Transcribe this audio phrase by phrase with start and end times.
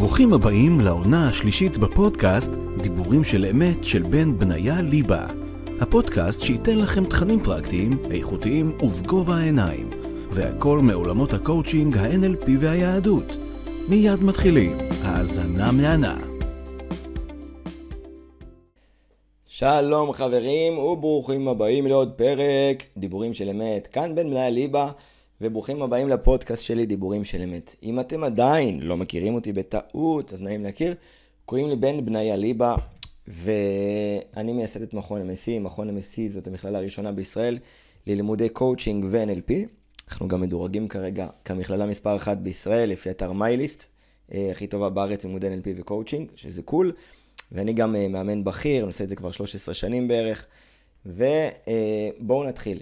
[0.00, 2.50] ברוכים הבאים לעונה השלישית בפודקאסט
[2.82, 5.26] דיבורים של אמת של בן בניה ליבה.
[5.80, 9.90] הפודקאסט שייתן לכם תכנים פרקטיים, איכותיים ובגובה העיניים.
[10.30, 13.24] והכל מעולמות הקואוצ'ינג, ה-NLP והיהדות.
[13.88, 16.16] מיד מתחילים, האזנה מהנה.
[19.46, 23.86] שלום חברים וברוכים הבאים לעוד פרק דיבורים של אמת.
[23.86, 24.90] כאן בן בניה ליבה.
[25.40, 27.76] וברוכים הבאים לפודקאסט שלי דיבורים של אמת.
[27.82, 30.94] אם אתם עדיין לא מכירים אותי בטעות, אז נעים להכיר.
[31.44, 32.76] קוראים לי בן בניה ליבה,
[33.28, 35.60] ואני מייסד את מכון MSC.
[35.60, 37.58] מכון MSC זאת המכללה הראשונה בישראל
[38.06, 39.52] ללימודי קואוצ'ינג ו-NLP.
[40.08, 43.86] אנחנו גם מדורגים כרגע כמכללה מספר אחת בישראל, לפי אתר מייליסט,
[44.34, 46.92] אה, הכי טובה בארץ לימודי NLP וקואוצ'ינג, שזה cool.
[47.52, 50.46] ואני גם אה, מאמן בכיר, אני עושה את זה כבר 13 שנים בערך.
[51.06, 52.80] ובואו נתחיל.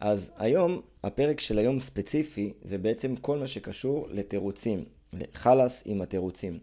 [0.00, 4.84] אז היום, הפרק של היום ספציפי, זה בעצם כל מה שקשור לתירוצים,
[5.32, 6.58] חלאס עם התירוצים.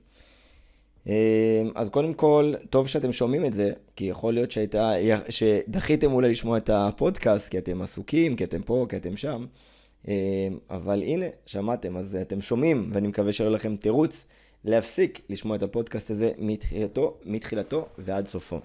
[1.07, 4.91] אמ, אז קודם כל, טוב שאתם שומעים את זה, כי יכול להיות שהייתה,
[5.29, 9.45] שדחיתם אולי לשמוע את הפודקאסט, כי אתם עסוקים, כי אתם פה, כי אתם שם.
[10.07, 10.13] אמ,
[10.69, 14.25] אבל הנה, שמעתם, אז אתם שומעים, ואני מקווה שלא לכם תירוץ
[14.65, 18.59] להפסיק לשמוע את הפודקאסט הזה מתחילתו, מתחילתו ועד סופו.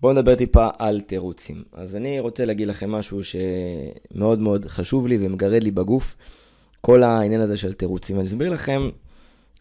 [0.00, 1.62] בואו נדבר טיפה על תירוצים.
[1.72, 6.16] אז אני רוצה להגיד לכם משהו שמאוד מאוד חשוב לי ומגרד לי בגוף,
[6.80, 8.20] כל העניין הזה של תירוצים.
[8.20, 8.90] אני אסביר לכם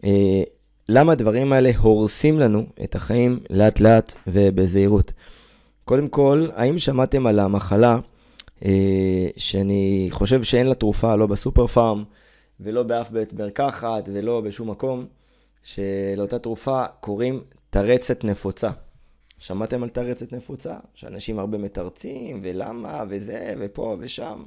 [0.04, 0.44] אה,
[0.90, 5.14] למה הדברים האלה הורסים לנו את החיים לאט לאט ובזהירות.
[5.86, 8.00] קודם כל, האם שמעתם על המחלה
[8.66, 12.04] אה, שאני חושב שאין לה תרופה, לא בסופר פארם
[12.60, 15.06] ולא באף בית מרקחת ולא בשום מקום,
[15.64, 18.70] שלאותה תרופה קוראים תרצת נפוצה.
[19.40, 20.78] שמעתם על תרצת נפוצה?
[20.94, 24.44] שאנשים הרבה מתרצים, ולמה, וזה, ופה ושם.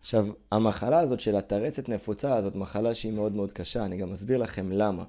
[0.00, 4.38] עכשיו, המחלה הזאת של התרצת נפוצה, זאת מחלה שהיא מאוד מאוד קשה, אני גם אסביר
[4.38, 5.04] לכם למה.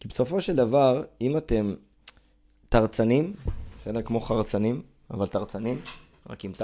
[0.00, 1.74] כי בסופו של דבר, אם אתם
[2.68, 3.34] תרצנים,
[3.78, 4.02] בסדר?
[4.02, 5.80] כמו חרצנים, אבל תרצנים,
[6.30, 6.62] רק עם ת',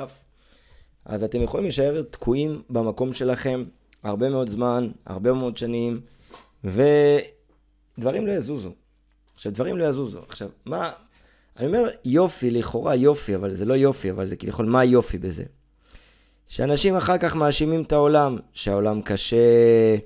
[1.05, 3.65] אז אתם יכולים להישאר תקועים במקום שלכם
[4.03, 6.01] הרבה מאוד זמן, הרבה מאוד שנים,
[6.65, 8.73] ודברים לא יזוזו.
[9.35, 10.23] עכשיו, דברים לא יזוזו.
[10.29, 10.93] עכשיו, מה,
[11.59, 15.45] אני אומר יופי, לכאורה יופי, אבל זה לא יופי, אבל זה כביכול מה היופי בזה?
[16.49, 19.97] שאנשים אחר כך מאשימים את העולם, שהעולם קשה,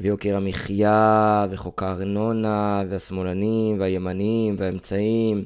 [0.00, 5.44] ויוקר המחיה, וחוק הארנונה, והשמאלנים, והימנים, והאמצעים,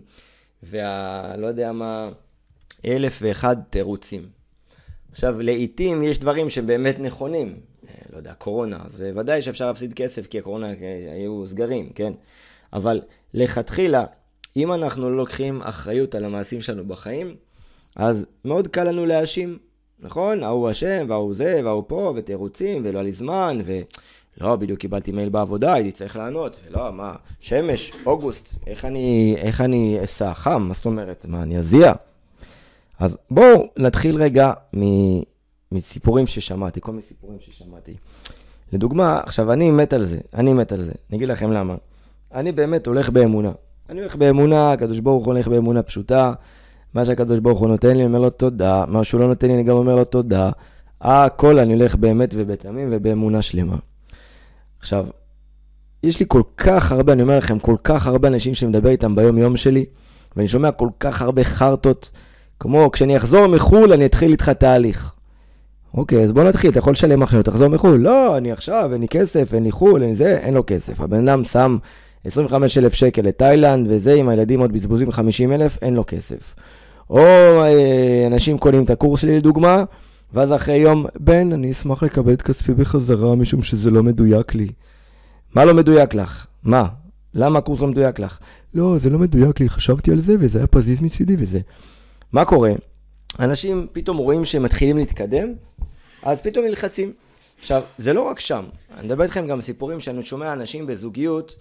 [0.62, 1.36] וה...
[1.36, 2.08] לא יודע מה,
[2.86, 4.28] אלף ואחד תירוצים.
[5.12, 7.60] עכשיו, לעיתים יש דברים שהם באמת נכונים.
[8.12, 10.72] לא יודע, קורונה, אז ודאי שאפשר להפסיד כסף כי הקורונה
[11.14, 12.12] היו סגרים, כן?
[12.72, 13.00] אבל
[13.34, 14.04] לכתחילה,
[14.56, 17.34] אם אנחנו לא לוקחים אחריות על המעשים שלנו בחיים,
[17.96, 19.58] אז מאוד קל לנו להאשים,
[19.98, 20.42] נכון?
[20.42, 25.28] ההוא אשם, וההוא זה, וההוא פה, ותירוצים, ולא היה לי זמן, ולא, בדיוק קיבלתי מייל
[25.28, 30.62] בעבודה, הייתי צריך לענות, ולא, מה, שמש, אוגוסט, איך אני, איך אני אסע חם?
[30.68, 31.26] מה זאת אומרת?
[31.28, 31.92] מה, אני אזיע?
[32.98, 34.82] אז בואו נתחיל רגע מ,
[35.72, 37.96] מסיפורים ששמעתי, כל מיני סיפורים ששמעתי.
[38.72, 40.92] לדוגמה, עכשיו, אני מת על זה, אני מת על זה.
[41.10, 41.74] אני אגיד לכם למה.
[42.34, 43.52] אני באמת הולך באמונה.
[43.90, 46.32] אני הולך באמונה, הקדוש ברוך הוא הולך באמונה פשוטה.
[46.94, 48.84] מה שהקדוש ברוך הוא נותן לי, אני אומר לו תודה.
[48.88, 50.50] מה שהוא לא נותן לי, אני גם אומר לו תודה.
[51.00, 53.76] הכל אני הולך באמת ובתמים ובאמונה שלמה.
[54.80, 55.06] עכשיו,
[56.02, 59.56] יש לי כל כך הרבה, אני אומר לכם, כל כך הרבה אנשים שמדבר איתם ביום-יום
[59.56, 59.84] שלי,
[60.36, 62.10] ואני שומע כל כך הרבה חרטות,
[62.60, 65.14] כמו כשאני אחזור מחו"ל, אני אתחיל איתך תהליך.
[65.94, 67.96] אוקיי, אז בוא נתחיל, אתה יכול לשלם אחרי, תחזור מחו"ל.
[67.96, 71.00] לא, אני עכשיו, אין לי כסף, אין לי חו"ל, אין זה, אין לו כסף.
[71.00, 71.76] הבן אדם שם
[72.24, 76.54] 25,000 שקל לתאילנד, וזה עם הילדים עוד בזבוזים 50,000, אין לו כסף.
[77.10, 77.22] או
[77.62, 79.84] אה, אנשים קונים את הקורס שלי לדוגמה,
[80.32, 84.68] ואז אחרי יום, בן, אני אשמח לקבל את כספי בחזרה משום שזה לא מדויק לי.
[85.54, 86.46] מה לא מדויק לך?
[86.62, 86.88] מה?
[87.34, 88.38] למה הקורס לא מדויק לך?
[88.74, 91.60] לא, זה לא מדויק לי, חשבתי על זה וזה היה פזיז מצידי וזה.
[92.32, 92.72] מה קורה?
[93.38, 95.52] אנשים פתאום רואים שהם מתחילים להתקדם,
[96.22, 97.12] אז פתאום נלחצים.
[97.60, 98.64] עכשיו, זה לא רק שם.
[98.98, 101.54] אני מדבר איתכם גם סיפורים שאני שומע אנשים בזוגיות,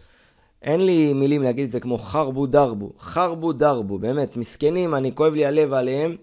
[0.63, 5.33] אין לי מילים להגיד את זה כמו חרבו דרבו, חרבו דרבו, באמת, מסכנים, אני כואב
[5.33, 6.15] לי הלב עליהם,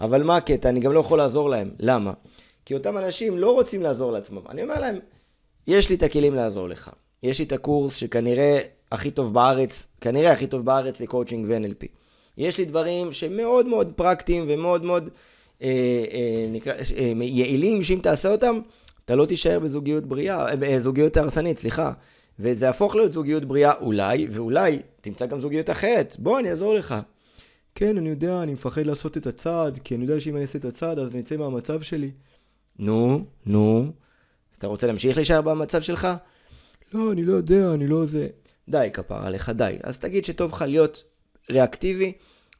[0.00, 0.68] אבל מה הקטע?
[0.68, 1.70] אני גם לא יכול לעזור להם.
[1.78, 2.12] למה?
[2.64, 4.40] כי אותם אנשים לא רוצים לעזור לעצמם.
[4.48, 4.98] אני אומר להם,
[5.66, 6.90] יש לי את הכלים לעזור לך.
[7.22, 8.60] יש לי את הקורס שכנראה
[8.92, 11.86] הכי טוב בארץ, כנראה הכי טוב בארץ לקואוצ'ינג ו-NLP.
[12.38, 15.10] יש לי דברים שמאוד מאוד פרקטיים ומאוד מאוד
[15.62, 15.68] אה,
[16.12, 18.60] אה, נקרא, אה, יעילים, שאם תעשה אותם,
[19.04, 21.92] אתה לא תישאר בזוגיות בריאה, אה, זוגיות הרסנית, סליחה.
[22.38, 26.16] וזה יהפוך להיות זוגיות בריאה אולי, ואולי תמצא גם זוגיות אחרת.
[26.18, 26.94] בוא, אני אעזור לך.
[27.74, 30.64] כן, אני יודע, אני מפחד לעשות את הצעד, כי אני יודע שאם אני אעשה את
[30.64, 32.10] הצעד, אז אני אצא מהמצב שלי.
[32.78, 33.92] נו, נו.
[34.52, 36.08] אז אתה רוצה להמשיך להישאר במצב שלך?
[36.94, 38.28] לא, אני לא יודע, אני לא זה.
[38.68, 39.76] די, כפרה עליך, די.
[39.82, 41.04] אז תגיד שטוב לך להיות
[41.50, 42.12] ריאקטיבי,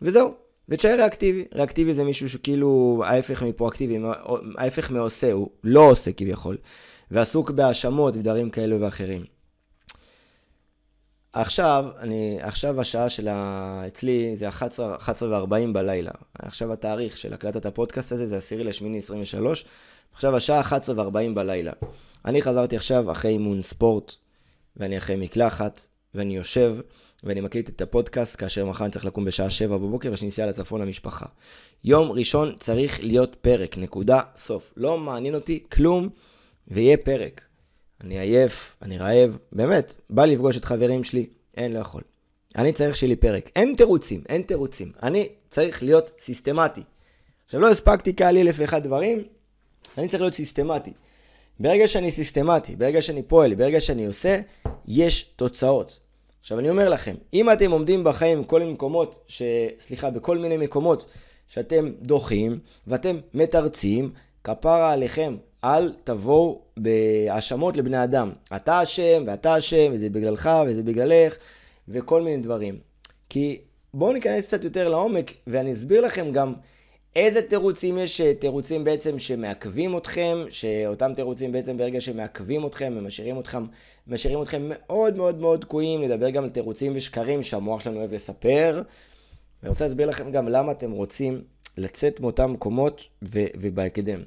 [0.03, 0.35] וזהו.
[0.69, 1.45] ותשאר ריאקטיבי.
[1.55, 3.99] ריאקטיבי זה מישהו שכאילו ההפך מפרואקטיבי,
[4.59, 6.57] ההפך מעושה, הוא לא עושה כביכול.
[7.11, 9.36] ועסוק בהאשמות ודברים כאלו ואחרים.
[11.41, 13.83] עכשיו, אני, עכשיו השעה של ה...
[13.87, 16.11] אצלי זה 11, 11 ו-40 בלילה.
[16.39, 19.65] עכשיו התאריך של הקלטת הפודקאסט הזה זה 10 לשמיני 23.
[20.13, 21.73] עכשיו השעה 11 ו-40 בלילה.
[22.25, 24.15] אני חזרתי עכשיו אחרי אימון ספורט,
[24.77, 26.77] ואני אחרי מקלחת, ואני יושב,
[27.25, 30.81] ואני מקליט את הפודקאסט, כאשר מחר אני צריך לקום בשעה 7 בבוקר, ויש נסיעה לצפון
[30.81, 31.27] למשפחה.
[31.85, 34.73] יום ראשון צריך להיות פרק, נקודה, סוף.
[34.77, 36.09] לא מעניין אותי כלום,
[36.69, 37.46] ויהיה פרק.
[38.01, 41.27] אני עייף, אני רעב, באמת, בא לפגוש את חברים שלי,
[41.57, 42.03] אין, לא יכול.
[42.57, 43.51] אני צריך שיהיה לי פרק.
[43.57, 44.93] אין תירוצים, אין תירוצים.
[45.03, 46.83] אני צריך להיות סיסטמטי.
[47.47, 49.23] עכשיו, לא הספקתי כאלה אלף ואחד דברים,
[49.99, 50.93] אני צריך להיות סיסטמטי.
[51.61, 54.41] ברגע שאני סיסטמטי, ברגע שאני פועל, ברגע שאני עושה,
[54.89, 55.99] יש תוצאות.
[56.41, 59.43] עכשיו אני אומר לכם, אם אתם עומדים בחיים בכל מיני מקומות, ש...
[59.79, 61.07] סליחה, בכל מיני מקומות
[61.49, 64.13] שאתם דוחים ואתם מתרצים,
[64.45, 68.33] כפרה עליכם, אל תבואו בהאשמות לבני אדם.
[68.57, 71.37] אתה אשם, ואתה אשם, וזה בגללך, וזה בגללך,
[71.89, 72.79] וכל מיני דברים.
[73.29, 73.61] כי
[73.95, 76.55] בואו ניכנס קצת יותר לעומק, ואני אסביר לכם גם
[77.17, 83.41] איזה תירוצים יש, תירוצים בעצם שמעכבים אתכם, שאותם תירוצים בעצם ברגע שמעכבים אתכם, הם משאירים
[83.41, 83.65] אתכם,
[84.07, 88.83] משאירים אתכם מאוד מאוד מאוד תקועים, נדבר גם על תירוצים ושקרים שהמוח שלנו אוהב לספר.
[89.63, 91.43] אני רוצה להסביר לכם גם למה אתם רוצים
[91.79, 93.05] לצאת מאותם מקומות
[93.57, 94.21] ובהקדם.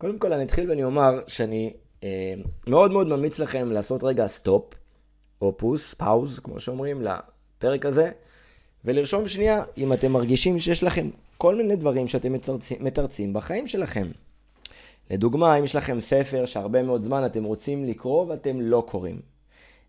[0.00, 1.72] קודם כל אני אתחיל ואני אומר שאני
[2.04, 2.34] אה,
[2.66, 4.74] מאוד מאוד ממליץ לכם לעשות רגע stop,
[5.42, 8.10] או פוס, pause, כמו שאומרים, לפרק הזה,
[8.84, 14.08] ולרשום שנייה אם אתם מרגישים שיש לכם כל מיני דברים שאתם מתרצים, מתרצים בחיים שלכם.
[15.10, 19.20] לדוגמה, אם יש לכם ספר שהרבה מאוד זמן אתם רוצים לקרוא ואתם לא קוראים.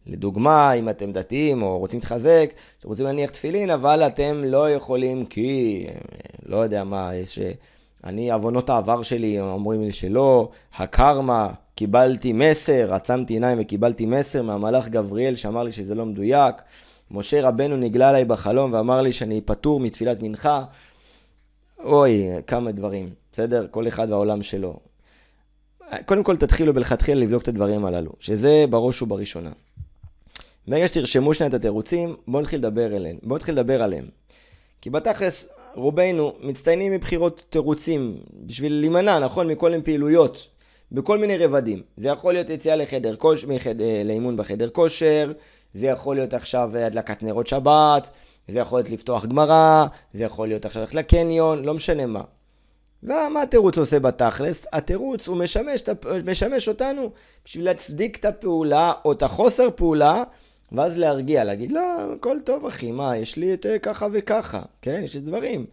[0.06, 5.26] לדוגמה, אם אתם דתיים או רוצים להתחזק, אתם רוצים להניח תפילין, אבל אתם לא יכולים
[5.26, 5.86] כי,
[6.46, 7.40] לא יודע מה, יש...
[8.04, 14.90] אני, עוונות העבר שלי אומרים לי שלא, הקרמה, קיבלתי מסר, עצמתי עיניים וקיבלתי מסר מהמלאך
[14.90, 16.56] גבריאל שאמר לי שזה לא מדויק.
[17.12, 20.64] משה רבנו נגלה אליי בחלום ואמר לי שאני פטור מתפילת מנחה.
[21.84, 23.68] אוי, כמה דברים, בסדר?
[23.72, 24.80] כל אחד והעולם שלו.
[26.06, 29.52] קודם כל תתחילו בלכתחילה לבדוק את הדברים הללו, שזה בראש ובראשונה.
[30.68, 33.18] ברגע שתרשמו שנייה את התירוצים, בואו נתחיל לדבר אליהם.
[33.24, 34.06] בואו נתחיל לדבר עליהם.
[34.82, 35.46] כי בתכלס,
[35.76, 39.48] רובנו מצטיינים מבחירות תירוצים בשביל להימנע, נכון?
[39.48, 40.48] מכל מיני פעילויות,
[40.92, 41.82] בכל מיני רבדים.
[41.98, 43.82] זה יכול להיות יציאה לחדר כושר, מחד...
[43.82, 45.32] אה, לאימון בחדר כושר,
[45.74, 48.12] זה יכול להיות עכשיו הדלקת נרות שבת,
[48.48, 52.22] זה יכול להיות לפתוח גמרא, זה יכול להיות עכשיו ללכת לקניון, לא משנה מה.
[53.04, 54.66] ומה התירוץ עושה בתכלס?
[54.74, 55.82] התירוץ הוא משמש,
[56.26, 57.12] משמש אותנו
[57.46, 60.24] בשביל להצדיק את הפעולה או את החוסר פעולה
[60.72, 65.16] ואז להרגיע, להגיד, לא, הכל טוב אחי, מה, יש לי את ככה וככה, כן, יש
[65.16, 65.66] לי דברים.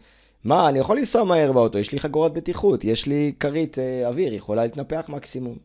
[0.43, 4.33] מה, אני יכול לנסוע מהר באוטו, יש לי חגורת בטיחות, יש לי כרית אה, אוויר,
[4.33, 5.57] יכולה להתנפח מקסימום.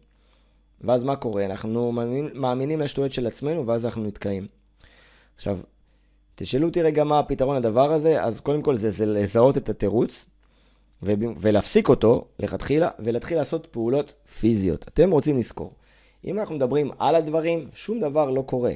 [0.80, 1.44] ואז מה קורה?
[1.44, 4.46] אנחנו מאמינים, מאמינים לשטויות של עצמנו, ואז אנחנו נתקעים.
[5.36, 5.58] עכשיו,
[6.34, 10.24] תשאלו אותי רגע מה הפתרון לדבר הזה, אז קודם כל זה, זה לזהות את התירוץ,
[11.02, 14.84] ולהפסיק אותו לכתחילה, ולהתחיל לעשות פעולות פיזיות.
[14.88, 15.72] אתם רוצים לזכור.
[16.24, 18.72] אם אנחנו מדברים על הדברים, שום דבר לא קורה.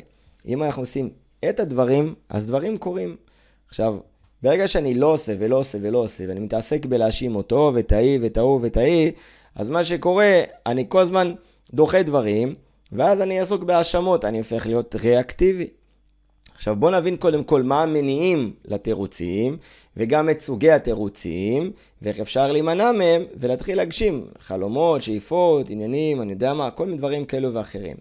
[0.48, 1.10] אם אנחנו עושים
[1.48, 3.16] את הדברים, אז דברים קורים.
[3.68, 3.96] עכשיו,
[4.42, 8.36] ברגע שאני לא עושה ולא עושה ולא עושה, ואני מתעסק בלהאשים אותו, ואת ההיא ואת
[8.36, 9.12] ההוא ואת ההיא,
[9.54, 11.34] אז מה שקורה, אני כל הזמן
[11.74, 12.54] דוחה דברים,
[12.92, 15.66] ואז אני אעסוק בהאשמות, אני הופך להיות ריאקטיבי.
[16.54, 19.56] עכשיו בואו נבין קודם כל מה המניעים לתירוצים,
[19.96, 26.54] וגם את סוגי התירוצים, ואיך אפשר להימנע מהם, ולהתחיל להגשים חלומות, שאיפות, עניינים, אני יודע
[26.54, 27.96] מה, כל מיני דברים כאלו ואחרים.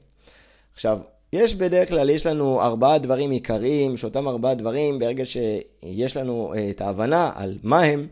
[0.73, 0.99] עכשיו,
[1.37, 6.57] יש בדרך כלל, יש לנו ארבעה דברים עיקריים, שאותם ארבעה דברים, ברגע שיש לנו uh,
[6.69, 8.07] את ההבנה על מה הם,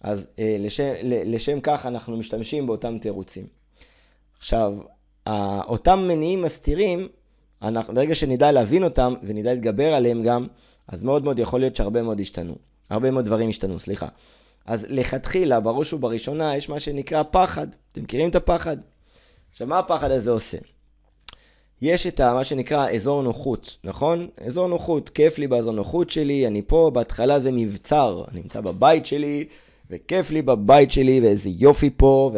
[0.00, 3.46] אז uh, לשם, לשם כך אנחנו משתמשים באותם תירוצים.
[4.38, 4.74] עכשיו,
[5.66, 7.08] אותם מניעים מסתירים,
[7.62, 10.46] אנחנו, ברגע שנדע להבין אותם ונדע להתגבר עליהם גם,
[10.88, 12.54] אז מאוד מאוד יכול להיות שהרבה מאוד ישתנו.
[12.90, 14.08] הרבה מאוד דברים ישתנו, סליחה.
[14.66, 17.66] אז לכתחילה, בראש ובראשונה, יש מה שנקרא פחד.
[17.92, 18.76] אתם מכירים את הפחד?
[19.50, 20.58] עכשיו, מה הפחד הזה עושה?
[21.82, 24.28] יש את מה שנקרא אזור נוחות, נכון?
[24.46, 29.06] אזור נוחות, כיף לי באזור נוחות שלי, אני פה, בהתחלה זה מבצר, אני נמצא בבית
[29.06, 29.44] שלי,
[29.90, 32.30] וכיף לי בבית שלי, ואיזה יופי פה,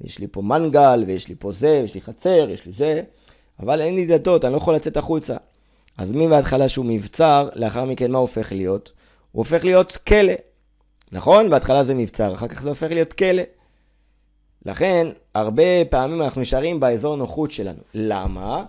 [0.00, 3.02] ויש לי פה מנגל, ויש לי פה זה, ויש לי חצר, יש לי זה,
[3.60, 5.36] אבל אין לי דלתות, אני לא יכול לצאת החוצה.
[5.98, 8.92] אז מבהתחלה שהוא מבצר, לאחר מכן מה הופך להיות?
[9.32, 10.32] הוא הופך להיות כלא,
[11.12, 11.50] נכון?
[11.50, 13.42] בהתחלה זה מבצר, אחר כך זה הופך להיות כלא.
[14.66, 15.06] לכן,
[15.38, 17.78] הרבה פעמים אנחנו נשארים באזור נוחות שלנו.
[17.94, 18.64] למה?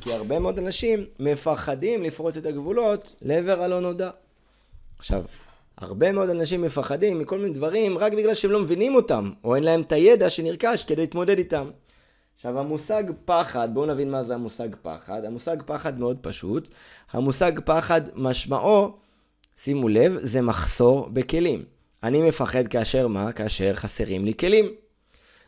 [0.00, 4.10] כי הרבה מאוד אנשים מפחדים לפרוץ את הגבולות לעבר הלא נודע.
[4.98, 5.22] עכשיו,
[5.78, 9.64] הרבה מאוד אנשים מפחדים מכל מיני דברים רק בגלל שהם לא מבינים אותם, או אין
[9.64, 11.70] להם את הידע שנרכש כדי להתמודד איתם.
[12.34, 15.24] עכשיו המושג פחד, בואו נבין מה זה המושג פחד.
[15.24, 16.68] המושג פחד מאוד פשוט.
[17.12, 18.96] המושג פחד משמעו,
[19.56, 21.64] שימו לב, זה מחסור בכלים.
[22.02, 23.32] אני מפחד כאשר מה?
[23.32, 24.85] כאשר חסרים לי כלים.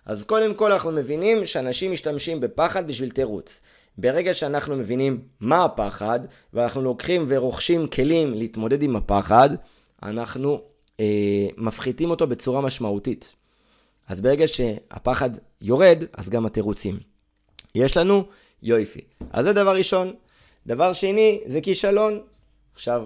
[0.08, 3.60] אז קודם כל אנחנו מבינים שאנשים משתמשים בפחד בשביל תירוץ.
[3.98, 6.20] ברגע שאנחנו מבינים מה הפחד,
[6.54, 9.50] ואנחנו לוקחים ורוכשים כלים להתמודד עם הפחד,
[10.02, 10.60] אנחנו
[11.00, 13.34] אה, מפחיתים אותו בצורה משמעותית.
[14.08, 16.98] אז ברגע שהפחד יורד, אז גם התירוצים.
[17.74, 18.24] יש לנו
[18.62, 19.00] יויפי.
[19.30, 20.12] אז זה דבר ראשון.
[20.66, 22.20] דבר שני, זה כישלון.
[22.74, 23.04] עכשיו,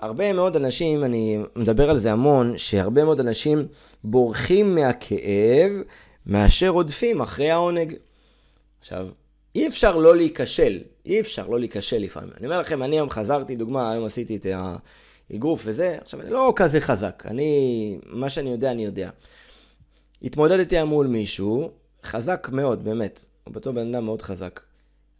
[0.00, 3.66] הרבה מאוד אנשים, אני מדבר על זה המון, שהרבה מאוד אנשים
[4.04, 5.72] בורחים מהכאב
[6.26, 7.94] מאשר רודפים אחרי העונג.
[8.80, 9.08] עכשיו,
[9.54, 12.30] אי אפשר לא להיכשל, אי אפשר לא להיכשל לפעמים.
[12.38, 14.46] אני אומר לכם, אני היום חזרתי, דוגמה, היום עשיתי את
[15.30, 19.10] האגרוף וזה, עכשיו אני לא כזה חזק, אני, מה שאני יודע, אני יודע.
[20.22, 21.70] התמודדתי מול מישהו,
[22.04, 24.60] חזק מאוד, באמת, הוא בתור בן אדם מאוד חזק.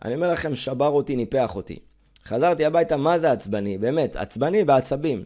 [0.05, 1.79] אני אומר לכם, שבר אותי, ניפח אותי.
[2.25, 3.79] חזרתי הביתה, מה זה עצבני?
[3.79, 5.25] באמת, עצבני בעצבים.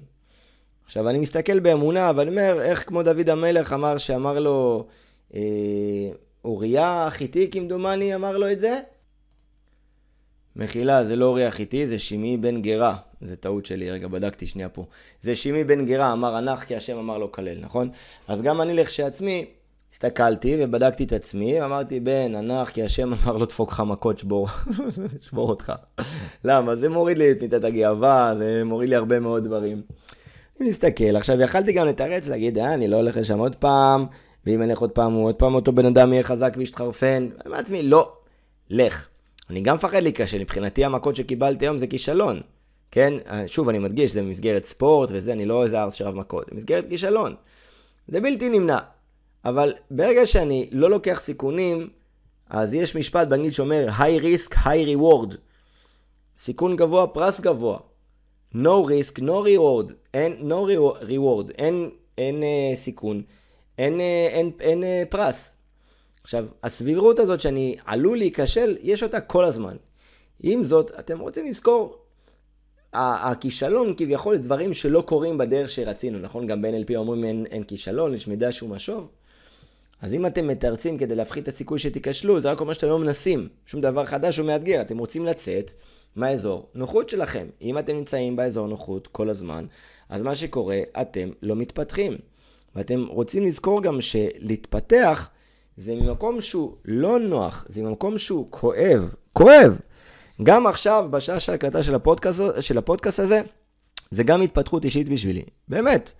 [0.87, 4.87] עכשיו, אני מסתכל באמונה, ואני אומר, איך כמו דוד המלך אמר, שאמר לו,
[5.35, 5.41] אה,
[6.45, 8.81] אוריה החיתי כמדומני אמר לו את זה?
[10.57, 12.97] מחילה, זה לא אוריה החיתי, זה שמעי בן גרה.
[13.21, 14.85] זה טעות שלי, רגע, בדקתי שנייה פה.
[15.23, 17.91] זה שמעי בן גרה, אמר הנח כי השם אמר לו כלל, נכון?
[18.29, 19.45] אז גם אני לכשעצמי,
[19.93, 24.49] הסתכלתי ובדקתי את עצמי, אמרתי, בן, הנח כי השם אמר לו דפוק לך מכות, שבור,
[25.29, 25.73] שבור אותך.
[26.45, 26.77] למה?
[26.77, 29.83] זה מוריד לי את מיטת הגאווה, זה מוריד לי הרבה מאוד דברים.
[30.61, 34.07] מסתכל, עכשיו יכלתי גם לתרץ, להגיד, אה, אני לא הולך לשם עוד פעם,
[34.47, 37.17] ואם אני אלך עוד פעם, עוד פעם אותו בן אדם יהיה חזק וישתחרפן.
[37.17, 38.13] אני אומר לעצמי, לא,
[38.71, 39.09] לך.
[39.51, 42.41] אני גם מפחד להיכשל, מבחינתי המכות שקיבלתי היום זה כישלון.
[42.91, 43.15] כן?
[43.47, 46.89] שוב, אני מדגיש, זה במסגרת ספורט וזה, אני לא איזה ארץ שרב מכות, זה במסגרת
[46.89, 47.35] כישלון.
[48.09, 48.79] זה בלתי נמנע.
[49.45, 51.89] אבל ברגע שאני לא לוקח סיכונים,
[52.51, 55.37] אז יש משפט באנגלית שאומר high risk, high reward.
[56.39, 57.79] סיכון גבוה, פרס גבוה.
[58.63, 59.93] No risk, no reward.
[60.15, 60.69] אין, no
[61.09, 61.51] reward.
[61.59, 63.23] אין, אין uh, סיכון.
[63.79, 65.53] אין, אה, אין, אין, אה, פרס.
[66.23, 69.77] עכשיו, הסבירות הזאת שאני עלול להיכשל, יש אותה כל הזמן.
[70.43, 71.99] עם זאת, אתם רוצים לזכור,
[72.93, 76.47] הכישלון כביכול זה דברים שלא קורים בדרך שרצינו, נכון?
[76.47, 79.09] גם ב-NLP אומרים אין, אין כישלון, יש מידע שהוא משוב.
[80.03, 83.49] אז אם אתם מתרצים כדי להפחית את הסיכוי שתיכשלו, זה רק אומר שאתם לא מנסים.
[83.67, 84.81] שום דבר חדש או מאתגר.
[84.81, 85.73] אתם רוצים לצאת
[86.17, 87.47] מהאזור נוחות שלכם.
[87.63, 89.67] אם אתם נמצאים באזור נוחות כל הזמן,
[90.09, 92.17] אז מה שקורה, אתם לא מתפתחים.
[92.77, 95.31] ואתם רוצים לזכור גם שלהתפתח
[95.77, 99.15] זה ממקום שהוא לא נוח, זה ממקום שהוא כואב.
[99.33, 99.79] כואב!
[100.43, 103.41] גם עכשיו, בשעה של הקלטה של הפודקאסט, של הפודקאסט הזה,
[104.11, 105.43] זה גם התפתחות אישית בשבילי.
[105.69, 106.13] באמת.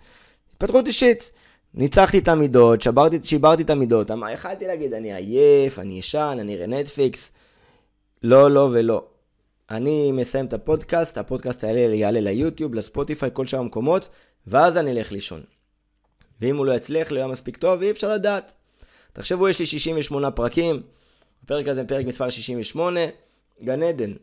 [0.51, 1.31] התפתחות אישית.
[1.73, 4.11] ניצחתי את המידות, שברתי, שיברתי את המידות.
[4.33, 7.31] יכלתי להגיד, אני עייף, אני ישן, אני אראה נטפליקס.
[8.23, 9.03] לא, לא ולא.
[9.71, 14.09] אני מסיים את הפודקאסט, הפודקאסט יעלה, יעלה ליוטיוב, לספוטיפיי, כל שאר המקומות,
[14.47, 15.41] ואז אני אלך לישון.
[16.41, 18.53] ואם הוא לא יצליח, לא יהיה מספיק טוב, אי אפשר לדעת.
[19.13, 20.81] תחשבו, יש לי 68 פרקים,
[21.43, 22.99] הפרק הזה פרק מספר 68,
[23.63, 24.13] גן עדן.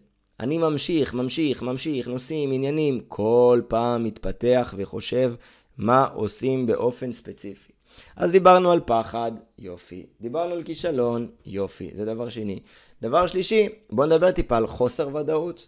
[0.40, 5.34] אני ממשיך, ממשיך, ממשיך, נושאים, עניינים, כל פעם מתפתח וחושב
[5.78, 7.72] מה עושים באופן ספציפי.
[8.16, 10.06] אז דיברנו על פחד, יופי.
[10.20, 11.90] דיברנו על כישלון, יופי.
[11.94, 12.60] זה דבר שני.
[13.04, 15.66] דבר שלישי, בואו נדבר טיפה על חוסר ודאות.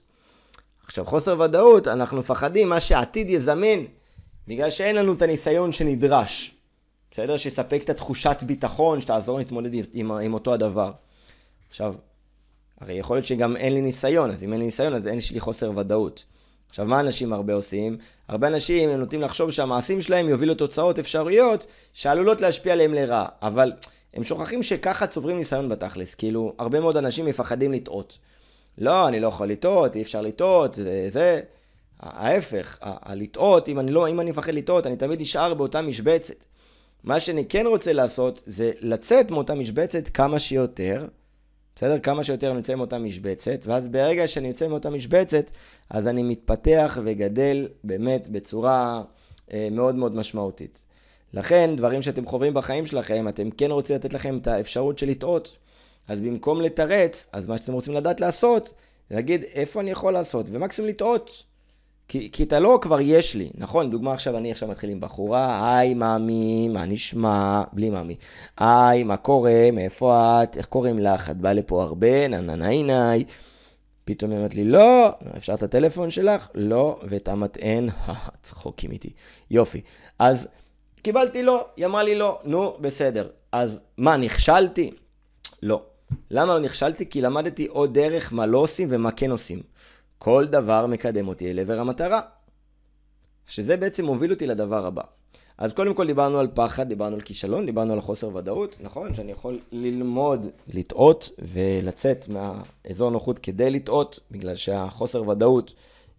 [0.87, 3.85] עכשיו, חוסר ודאות, אנחנו מפחדים מה שעתיד יזמן,
[4.49, 6.55] בגלל שאין לנו את הניסיון שנדרש.
[7.11, 7.37] בסדר?
[7.37, 10.91] שיספק את התחושת ביטחון, שתעזור להתמודד עם, עם, אותו הדבר.
[11.69, 11.95] עכשיו,
[12.81, 15.41] הרי יכול להיות שגם אין לי ניסיון, אז אם אין לי ניסיון, אז אין לי
[15.41, 16.25] חוסר ודאות.
[16.69, 17.99] עכשיו, מה אנשים הרבה עושים?
[18.29, 23.73] הרבה אנשים הם נוטים לחשוב שהמעשים שלהם יובילו תוצאות אפשריות שעלולות להשפיע עליהם לרע, אבל
[24.17, 28.19] הם שוכחים שככה צוברים ניסיון בתכלס, כאילו, הרבה מאוד אנשים מפחדים לטעות.
[28.79, 31.41] לא, אני לא יכול לטעות, אי אפשר לטעות, זה, זה.
[32.01, 36.45] ההפך, הלטעות, אם אני לא, אם אני מפחד לטעות, אני תמיד נשאר באותה משבצת.
[37.05, 41.07] מה שאני כן רוצה לעשות, זה לצאת מאותה משבצת כמה שיותר,
[41.77, 41.99] בסדר?
[41.99, 45.51] כמה שיותר אני יוצא מאותה משבצת, ואז ברגע שאני יוצא מאותה משבצת,
[45.91, 49.03] אז אני מתפתח וגדל באמת בצורה
[49.53, 50.85] אה, מאוד מאוד משמעותית.
[51.35, 55.57] לכן, דברים שאתם חווים בחיים שלכם, אתם כן רוצים לתת לכם את האפשרות של לטעות.
[56.09, 58.73] אז במקום לתרץ, אז מה שאתם רוצים לדעת לעשות,
[59.11, 61.45] זה להגיד איפה אני יכול לעשות, ומקסימום לטעות.
[62.09, 63.91] כי, כי אתה לא כבר יש לי, נכון?
[63.91, 67.63] דוגמה עכשיו, אני עכשיו מתחיל עם בחורה, היי מאמי, מה נשמע?
[67.73, 68.17] בלי מאמי.
[68.59, 69.71] היי, מה קורה?
[69.73, 70.57] מאיפה את?
[70.57, 71.31] איך קוראים לך?
[71.31, 72.29] את באה לפה הרבה?
[72.29, 73.13] נה נה נה נה.
[74.05, 76.49] פתאום היא אומרת לי, לא, אפשר את הטלפון שלך?
[76.55, 77.87] לא, ואת המטען,
[78.43, 79.11] צחוקים איתי.
[79.51, 79.81] יופי.
[80.19, 80.49] אז
[81.07, 83.29] קיבלתי לא, היא אמרה לי לא, נו, בסדר.
[83.53, 84.91] אז מה, נכשלתי?
[85.63, 85.83] לא.
[86.31, 87.11] למה לא נכשלתי?
[87.11, 89.63] כי למדתי עוד דרך מה לא עושים ומה כן עושים.
[90.19, 92.21] כל דבר מקדם אותי אל עבר המטרה.
[93.47, 95.03] שזה בעצם מוביל אותי לדבר הבא.
[95.59, 99.15] אז קודם כל דיברנו על פחד, דיברנו על כישלון, דיברנו על חוסר ודאות, נכון?
[99.15, 105.75] שאני יכול ללמוד לטעות ולצאת מהאזור נוחות כדי לטעות, בגלל שהחוסר ודאות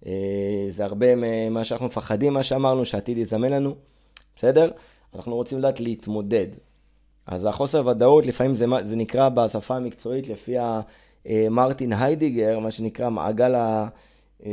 [0.05, 0.11] אה,
[0.69, 3.75] זה הרבה ממה שאנחנו מפחדים, מה שאמרנו, שהעתיד יזמן לנו,
[4.37, 4.71] בסדר?
[5.15, 6.47] אנחנו רוצים לדעת להתמודד.
[7.27, 10.55] אז החוסר ודאות, לפעמים זה, זה נקרא בשפה המקצועית, לפי
[11.49, 13.87] מרטין היידיגר, מה שנקרא מעגל ה...
[14.45, 14.51] אה,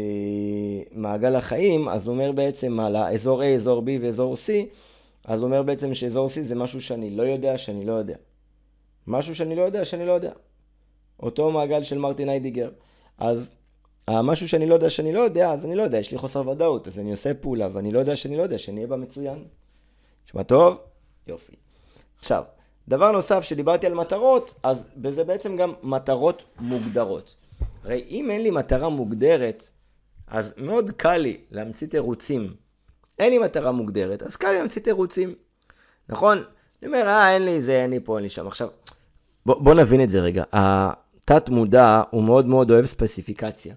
[0.93, 4.51] מעגל החיים, אז הוא אומר בעצם על האזור A, אזור B ואזור C,
[5.25, 8.17] אז הוא אומר בעצם שאזור C זה משהו שאני לא יודע שאני לא יודע.
[9.07, 10.33] משהו שאני לא יודע שאני לא יודע.
[11.21, 12.71] אותו מעגל של מרטין היידיגר.
[13.19, 13.55] אז
[14.09, 16.89] המשהו שאני לא יודע שאני לא יודע, אז אני לא יודע, יש לי חוסר ודאות,
[16.89, 19.45] אז אני עושה פעולה ואני לא יודע שאני לא יודע, שאני אהיה בה מצוין.
[20.27, 20.77] נשמע טוב?
[21.27, 21.57] יופי.
[22.19, 22.43] עכשיו,
[22.89, 27.37] דבר נוסף שדיברתי על מטרות, אז בזה בעצם גם מטרות מוגדרות.
[27.85, 29.71] הרי אם אין לי מטרה מוגדרת,
[30.27, 32.55] אז מאוד קל לי להמציא תירוצים.
[33.19, 35.35] אין לי מטרה מוגדרת, אז קל לי להמציא תירוצים.
[36.09, 36.39] נכון?
[36.83, 38.47] אני אומר, אה, אין לי זה, אין לי פה, אין לי שם.
[38.47, 38.69] עכשיו,
[39.47, 40.45] בוא, בוא נבין את זה רגע.
[40.53, 43.75] התת מודע הוא מאוד מאוד אוהב ספציפיקציה.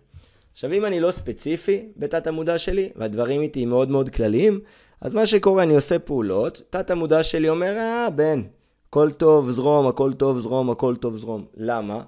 [0.54, 4.60] עכשיו, אם אני לא ספציפי בתת המודע שלי, והדברים איתי מאוד מאוד כלליים,
[5.02, 8.42] אז מה שקורה, אני עושה פעולות, תת המודע שלי אומר, אה, בן,
[8.90, 11.46] הכל טוב, זרום, הכל טוב, זרום, הכל טוב, זרום.
[11.58, 12.04] למה?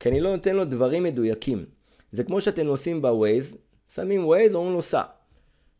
[0.00, 1.64] כי אני לא נותן לו דברים מדויקים.
[2.12, 3.56] זה כמו שאתם נוסעים בווייז,
[3.94, 5.02] שמים ווייז, אומרים לו סע.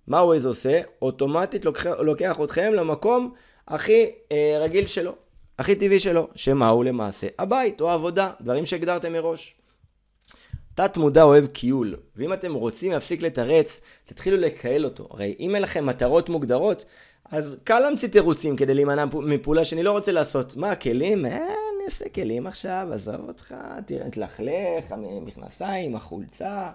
[0.06, 0.80] מה ווייז עושה?
[1.02, 3.32] אוטומטית לוקח, לוקח אתכם למקום
[3.68, 5.14] הכי אה, רגיל שלו,
[5.58, 7.26] הכי טבעי שלו, שמה הוא למעשה?
[7.38, 9.54] הבית או העבודה, דברים שהגדרתם מראש.
[10.74, 15.08] תת מודע אוהב קיול, ואם אתם רוצים להפסיק לתרץ, תתחילו לקהל אותו.
[15.10, 16.84] הרי אם אין לכם מטרות מוגדרות,
[17.30, 20.56] אז קל להמציא תירוצים כדי להימנע מפעולה שאני לא רוצה לעשות.
[20.56, 21.26] מה, הכלים?
[21.26, 23.54] אה, אני אעשה כלים עכשיו, עזוב אותך,
[23.86, 26.70] תראה, תלכלך, המכנסיים, החולצה.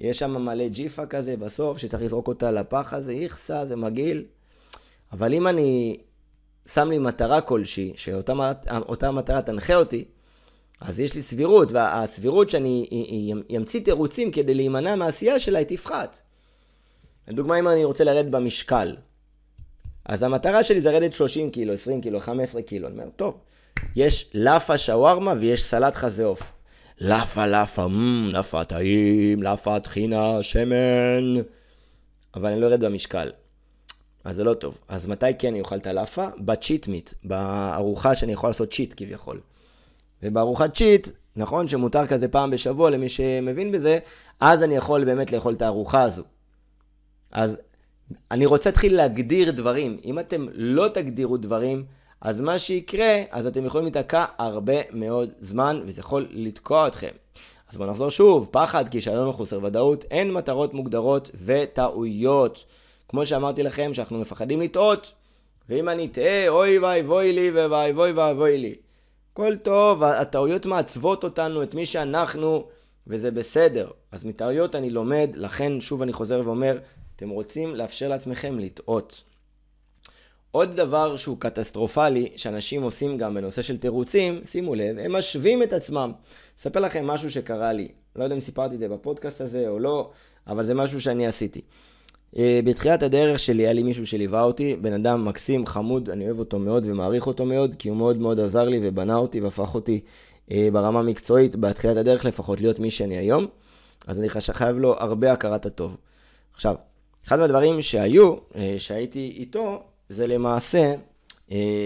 [0.00, 4.24] יש שם מלא ג'יפה כזה בסוף, שצריך לזרוק אותה לפח הזה, איכסה, זה מגעיל.
[5.12, 5.96] אבל אם אני
[6.66, 10.04] שם לי מטרה כלשהי, שאותה מטרה תנחה אותי,
[10.80, 12.86] אז יש לי סבירות, והסבירות שאני
[13.56, 16.20] אמציא תירוצים כדי להימנע מהעשייה שלה, היא תפחת.
[17.28, 18.96] לדוגמה, אם אני רוצה לרדת במשקל,
[20.04, 22.88] אז המטרה שלי זה לרדת 30 קילו, 20 קילו, 15 קילו.
[22.88, 23.38] אני אומר, טוב,
[23.96, 26.52] יש לאפה שווארמה ויש סלט חזה עוף.
[27.00, 27.86] לאפה, לאפה,
[28.32, 31.42] לאפה טעים, לאפה טחינה, שמן.
[32.34, 33.30] אבל אני לא ארד במשקל.
[34.24, 34.78] אז זה לא טוב.
[34.88, 36.26] אז מתי כן אני אוכל את הלאפה?
[36.38, 39.40] בצ'יט מיט, בארוחה שאני יכול לעשות צ'יט כביכול.
[40.22, 43.98] ובארוחת צ'יט, נכון שמותר כזה פעם בשבוע למי שמבין בזה,
[44.40, 46.22] אז אני יכול באמת לאכול את הארוחה הזו.
[47.32, 47.56] אז
[48.30, 49.96] אני רוצה להתחיל להגדיר דברים.
[50.04, 51.84] אם אתם לא תגדירו דברים,
[52.20, 57.10] אז מה שיקרה, אז אתם יכולים להיתקע הרבה מאוד זמן, וזה יכול לתקוע אתכם.
[57.70, 62.64] אז בואו נחזור שוב, פחד, כישלון וחוסר ודאות, אין מטרות מוגדרות וטעויות.
[63.08, 65.12] כמו שאמרתי לכם, שאנחנו מפחדים לטעות,
[65.68, 68.74] ואם אני אטעה, אוי ואבוי לי ואבוי ואבוי לי.
[69.32, 72.68] הכל טוב, הטעויות מעצבות אותנו, את מי שאנחנו,
[73.06, 73.90] וזה בסדר.
[74.12, 76.78] אז מטעויות אני לומד, לכן שוב אני חוזר ואומר,
[77.16, 79.22] אתם רוצים לאפשר לעצמכם לטעות.
[80.50, 85.72] עוד דבר שהוא קטסטרופלי, שאנשים עושים גם בנושא של תירוצים, שימו לב, הם משווים את
[85.72, 86.12] עצמם.
[86.60, 87.88] אספר לכם משהו שקרה לי.
[88.16, 90.10] לא יודע אם סיפרתי את זה בפודקאסט הזה או לא,
[90.46, 91.60] אבל זה משהו שאני עשיתי.
[92.38, 96.38] אה, בתחילת הדרך שלי היה לי מישהו שליווה אותי, בן אדם מקסים, חמוד, אני אוהב
[96.38, 100.00] אותו מאוד ומעריך אותו מאוד, כי הוא מאוד מאוד עזר לי ובנה אותי והפך אותי
[100.50, 103.46] אה, ברמה המקצועית, בתחילת הדרך לפחות, להיות מי שאני היום.
[104.06, 105.96] אז אני חייב לו הרבה הכרת הטוב.
[106.54, 106.74] עכשיו,
[107.26, 110.94] אחד מהדברים שהיו, אה, שהייתי איתו, זה למעשה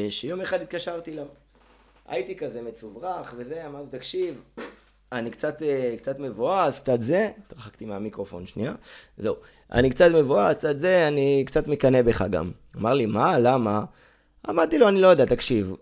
[0.09, 1.27] שיום אחד התקשרתי אליו.
[2.09, 4.43] הייתי כזה מצוברח וזה, אמרתי, תקשיב,
[5.13, 8.73] אני קצת, אה, קצת מבואס, קצת זה, התרחקתי מהמיקרופון שנייה,
[9.19, 9.35] זהו.
[9.73, 12.51] אני קצת מבואס, קצת זה, אני קצת מקנא בך גם.
[12.77, 13.85] אמר לי, מה, למה?
[14.51, 15.75] אמרתי לו, אני לא יודע, תקשיב.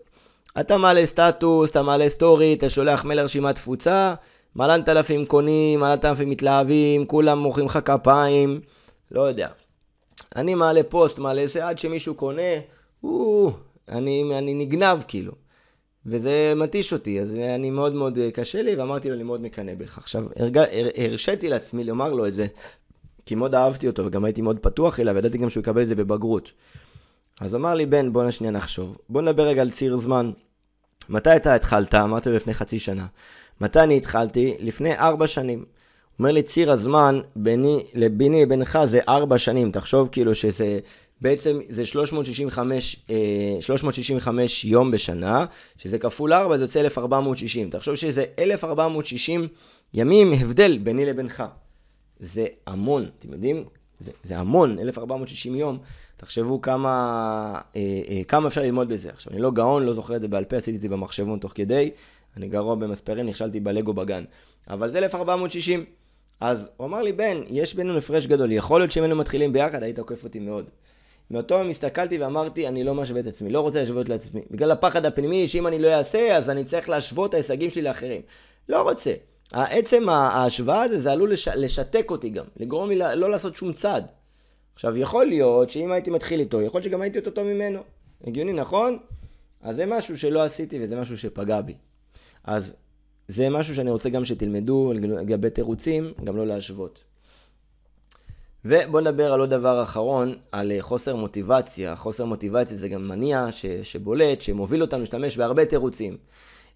[0.59, 4.13] אתה מעלה סטטוס, אתה מעלה סטורי, אתה שולח מייל לרשימת תפוצה,
[4.55, 8.61] מלנת אלפים קונים, מלנת אלפים מתלהבים, כולם מוחאים לך כפיים,
[9.11, 9.47] לא יודע.
[10.35, 12.41] אני מעלה פוסט, מעלה זה, עד שמישהו קונה,
[13.03, 13.51] או,
[13.89, 15.42] אני, אני נגנב כאילו.
[16.05, 19.75] וזה מתיש אותי, אז אני מאוד מאוד אה, קשה לי, ואמרתי לו, אני מאוד מקנא
[19.75, 19.97] בך.
[19.97, 20.57] עכשיו, הרג...
[20.97, 22.47] הרשיתי לעצמי לומר לו את זה,
[23.25, 25.95] כי מאוד אהבתי אותו, וגם הייתי מאוד פתוח אליו, וידעתי גם שהוא יקבל את זה
[25.95, 26.51] בבגרות.
[27.41, 28.97] אז אמר לי, בן, בוא נשנייה נחשוב.
[29.09, 30.31] בוא נדבר רגע על ציר זמן.
[31.09, 31.95] מתי אתה התחלת?
[31.95, 33.05] אמרתי לו לפני חצי שנה.
[33.61, 34.55] מתי אני התחלתי?
[34.59, 35.65] לפני ארבע שנים.
[36.19, 39.71] אומר לי, ציר הזמן ביני, לבינך זה ארבע שנים.
[39.71, 40.79] תחשוב כאילו שזה,
[41.23, 43.05] בעצם זה 365,
[43.61, 45.45] 365 יום בשנה,
[45.77, 47.69] שזה כפול ארבע, זה יוצא 1460.
[47.69, 49.47] תחשוב שזה 1460
[49.93, 51.43] ימים הבדל ביני לבינך.
[52.19, 53.63] זה המון, אתם יודעים?
[53.99, 55.77] זה, זה המון, 1460 יום.
[56.17, 56.91] תחשבו כמה,
[57.75, 59.09] אה, אה, כמה אפשר ללמוד בזה.
[59.09, 61.51] עכשיו, אני לא גאון, לא זוכר את זה בעל פה, עשיתי את זה במחשבון תוך
[61.55, 61.91] כדי.
[62.37, 64.23] אני גרוע במספרים, נכשלתי בלגו בגן.
[64.69, 65.85] אבל זה 1460.
[66.39, 69.83] אז הוא אמר לי, בן, יש בינינו הפרש גדול, יכול להיות שאם היינו מתחילים ביחד,
[69.83, 70.69] היית עוקף אותי מאוד.
[71.31, 74.41] מאותו יום הסתכלתי ואמרתי, אני לא משווה את עצמי, לא רוצה להשוות לעצמי.
[74.51, 78.21] בגלל הפחד הפנימי, שאם אני לא אעשה, אז אני צריך להשוות את ההישגים שלי לאחרים.
[78.69, 79.13] לא רוצה.
[79.51, 81.47] עצם ההשוואה הזה, זה עלול לש...
[81.47, 84.05] לשתק אותי גם, לגרום לי לא לעשות שום צעד.
[84.73, 87.79] עכשיו, יכול להיות שאם הייתי מתחיל איתו, יכול להיות שגם הייתי יותר טוב ממנו.
[88.27, 88.97] הגיוני, נכון?
[89.61, 91.75] אז זה משהו שלא עשיתי וזה משהו שפגע בי.
[92.43, 92.73] אז
[93.27, 97.03] זה משהו שאני רוצה גם שתלמדו לגבי תירוצים, גם לא להשוות.
[98.65, 101.95] ובואו נדבר על עוד דבר אחרון, על אה, חוסר מוטיבציה.
[101.95, 106.17] חוסר מוטיבציה זה גם מניע ש, שבולט, שמוביל אותנו להשתמש בהרבה תירוצים.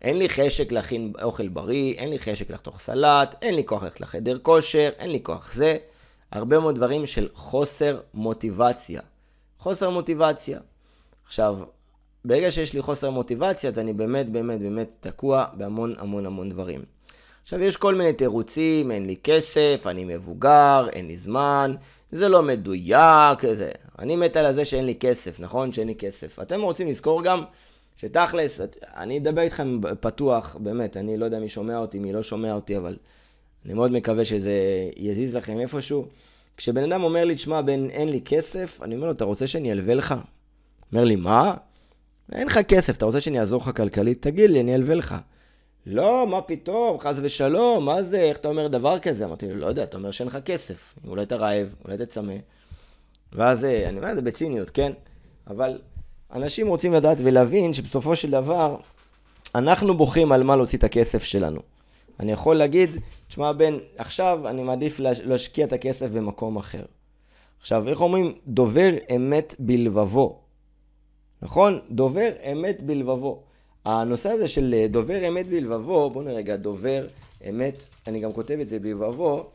[0.02, 4.02] אין לי חשק להכין אוכל בריא, אין לי חשק לחתוך סלט, אין לי כוח ללכת
[4.02, 5.78] לחדר כושר, אין לי כוח זה.
[6.32, 9.02] הרבה מאוד דברים של חוסר מוטיבציה.
[9.60, 10.60] חוסר מוטיבציה.
[11.26, 11.60] עכשיו,
[12.26, 16.97] ברגע שיש לי חוסר מוטיבציה, אז אני באמת באמת באמת תקוע בהמון המון המון דברים.
[17.48, 21.76] עכשיו, יש כל מיני תירוצים, אין לי כסף, אני מבוגר, אין לי זמן,
[22.12, 23.72] זה לא מדויק, זה.
[24.00, 25.74] אני מת על זה שאין לי כסף, נכון?
[25.74, 26.40] שאין לי כסף.
[26.42, 27.44] אתם רוצים לזכור גם
[27.96, 28.62] שתכלס,
[28.98, 32.78] אני אדבר איתכם פתוח, באמת, אני לא יודע מי שומע אותי, מי לא שומע אותי,
[32.78, 32.98] אבל
[33.66, 34.54] אני מאוד מקווה שזה
[34.96, 36.08] יזיז לכם איפשהו.
[36.58, 39.72] כשבן אדם אומר לי, תשמע, בן, אין לי כסף, אני אומר לו, אתה רוצה שאני
[39.72, 40.16] אלווה לך?
[40.92, 41.54] אומר לי, מה?
[42.32, 44.22] אין לך כסף, אתה רוצה שאני אעזור לך כלכלית?
[44.22, 45.16] תגיד לי, אני אלווה לך.
[45.90, 49.26] לא, מה פתאום, חס ושלום, מה זה, איך אתה אומר דבר כזה?
[49.26, 50.96] אמרתי לו, לא יודע, אתה אומר שאין לך כסף.
[51.08, 52.34] אולי אתה רעב, אולי אתה צמא.
[53.34, 54.92] ואז אה, אני אומר את זה בציניות, כן?
[55.48, 55.82] אבל
[56.34, 58.78] אנשים רוצים לדעת ולהבין שבסופו של דבר,
[59.56, 61.62] אנחנו בוכים על מה להוציא את הכסף שלנו.
[62.20, 62.90] אני יכול להגיד,
[63.28, 66.86] תשמע בן, עכשיו אני מעדיף להשקיע את הכסף במקום אחר.
[67.62, 68.34] עכשיו, איך אומרים?
[68.48, 70.40] דובר אמת בלבבו.
[71.42, 71.80] נכון?
[71.90, 73.47] דובר אמת בלבבו.
[73.88, 77.08] הנושא הזה של אה, דובר אמת בלבבו, בואו נראה רגע, דובר
[77.50, 79.46] אמת, אני גם כותב את זה בלבבו,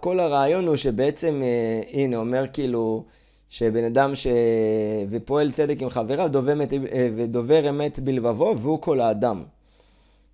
[0.00, 3.04] כל הרעיון הוא שבעצם, אה, הנה, אומר כאילו,
[3.48, 4.26] שבן אדם ש...
[5.10, 9.44] ופועל צדק עם חבריו, דובר אמת, אה, ודובר אמת בלבבו, והוא כל האדם.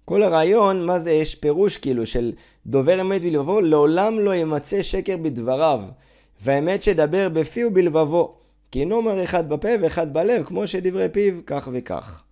[0.05, 2.33] כל הרעיון, מה זה, יש פירוש כאילו של
[2.67, 5.81] דובר אמת בלבבו, לעולם לא ימצא שקר בדבריו,
[6.43, 8.35] והאמת שדבר בפי ובלבבו.
[8.71, 12.25] כי אינו אומר אחד בפה ואחד בלב, כמו שדברי פיו כך וכך.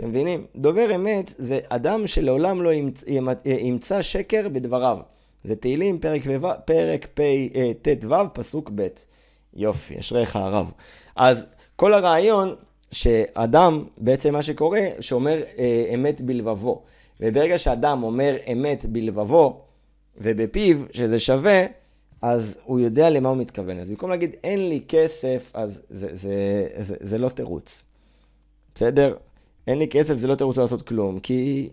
[0.00, 0.46] אתם מבינים?
[0.56, 2.70] דובר אמת זה אדם שלעולם לא
[3.44, 4.98] ימצא שקר בדבריו.
[5.44, 6.46] זה תהילים, פרק, ו...
[6.64, 7.06] פרק
[7.82, 8.86] ט"ו, פסוק ב'.
[9.54, 10.72] יופי, אשריך הרב.
[11.16, 11.44] אז
[11.76, 12.54] כל הרעיון
[12.92, 16.82] שאדם, בעצם מה שקורה, שאומר אה, אמת בלבבו.
[17.20, 19.60] וברגע שאדם אומר אמת בלבבו
[20.16, 21.64] ובפיו, שזה שווה,
[22.22, 23.78] אז הוא יודע למה הוא מתכוון.
[23.78, 27.84] אז במקום להגיד אין לי כסף, אז זה, זה, זה, זה, זה לא תירוץ.
[28.74, 29.16] בסדר?
[29.70, 31.68] אין לי כסף זה לא תירוץ לעשות כלום, כי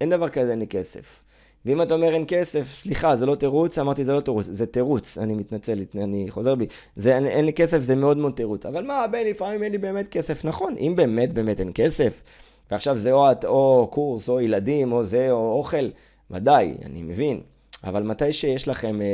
[0.00, 1.22] אין דבר כזה אין לי כסף.
[1.64, 5.18] ואם אתה אומר אין כסף, סליחה, זה לא תירוץ, אמרתי זה לא תירוץ, זה תירוץ,
[5.18, 6.66] אני מתנצל, אני חוזר בי.
[6.96, 8.66] זה אין, אין לי כסף, זה מאוד מאוד תירוץ.
[8.66, 10.44] אבל מה, בן, לפעמים אין לי באמת כסף.
[10.44, 12.22] נכון, אם באמת באמת אין כסף,
[12.70, 15.88] ועכשיו זה או, או קורס, או ילדים, או זה, או אוכל,
[16.30, 17.40] ודאי, אני מבין.
[17.84, 19.06] אבל מתי שיש לכם אה,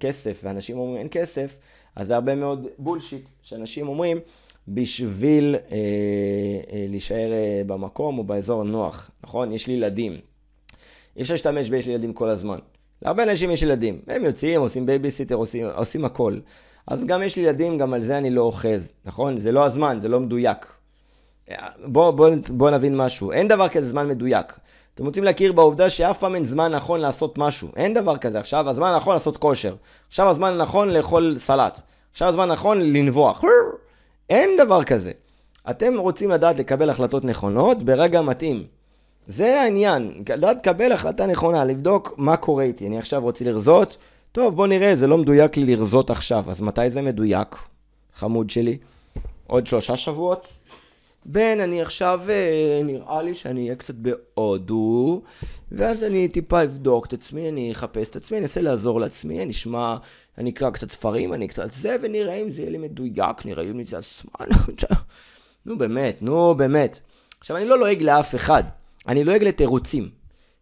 [0.00, 1.58] כסף, ואנשים אומרים אין כסף,
[1.96, 4.18] אז זה הרבה מאוד בולשיט, שאנשים אומרים,
[4.68, 5.76] בשביל אה,
[6.72, 9.52] אה, להישאר אה, במקום או באזור נוח, נכון?
[9.52, 10.18] יש לי ילדים.
[11.16, 12.58] אי אפשר להשתמש ביש לי ילדים כל הזמן.
[13.02, 14.00] להרבה אנשים יש ילדים.
[14.06, 16.38] הם יוצאים, עושים בייביסיטר, עושים, עושים הכל.
[16.86, 19.40] אז גם יש לי ילדים, גם על זה אני לא אוחז, נכון?
[19.40, 20.66] זה לא הזמן, זה לא מדויק.
[21.84, 23.32] בואו בוא, בוא נבין משהו.
[23.32, 24.58] אין דבר כזה זמן מדויק.
[24.94, 27.68] אתם רוצים להכיר בעובדה שאף פעם אין זמן נכון לעשות משהו.
[27.76, 28.38] אין דבר כזה.
[28.38, 29.74] עכשיו הזמן הנכון לעשות כושר.
[30.08, 31.80] עכשיו הזמן הנכון לאכול סלט.
[32.12, 33.44] עכשיו הזמן הנכון לנבוח.
[34.30, 35.12] אין דבר כזה.
[35.70, 38.64] אתם רוצים לדעת לקבל החלטות נכונות ברגע מתאים.
[39.26, 42.86] זה העניין, לדעת לקבל החלטה נכונה, לבדוק מה קורה איתי.
[42.86, 43.96] אני עכשיו רוצה לרזות,
[44.32, 47.56] טוב בוא נראה, זה לא מדויק לי לרזות עכשיו, אז מתי זה מדויק,
[48.14, 48.78] חמוד שלי?
[49.46, 50.48] עוד שלושה שבועות?
[51.26, 55.22] בן, אני עכשיו, אה, נראה לי שאני אהיה קצת בהודו,
[55.72, 59.50] ואז אני טיפה אבדוק את עצמי, אני אחפש את עצמי, אני אנסה לעזור לעצמי, אני
[59.50, 59.96] אשמע,
[60.38, 63.84] אני אקרא קצת ספרים, אני קצת זה, ונראה אם זה יהיה לי מדויק, נראה אם
[63.84, 64.56] זה הזמן.
[65.66, 67.00] נו באמת, נו באמת.
[67.40, 68.64] עכשיו, אני לא לועג לאף אחד,
[69.08, 70.19] אני לועג לתירוצים.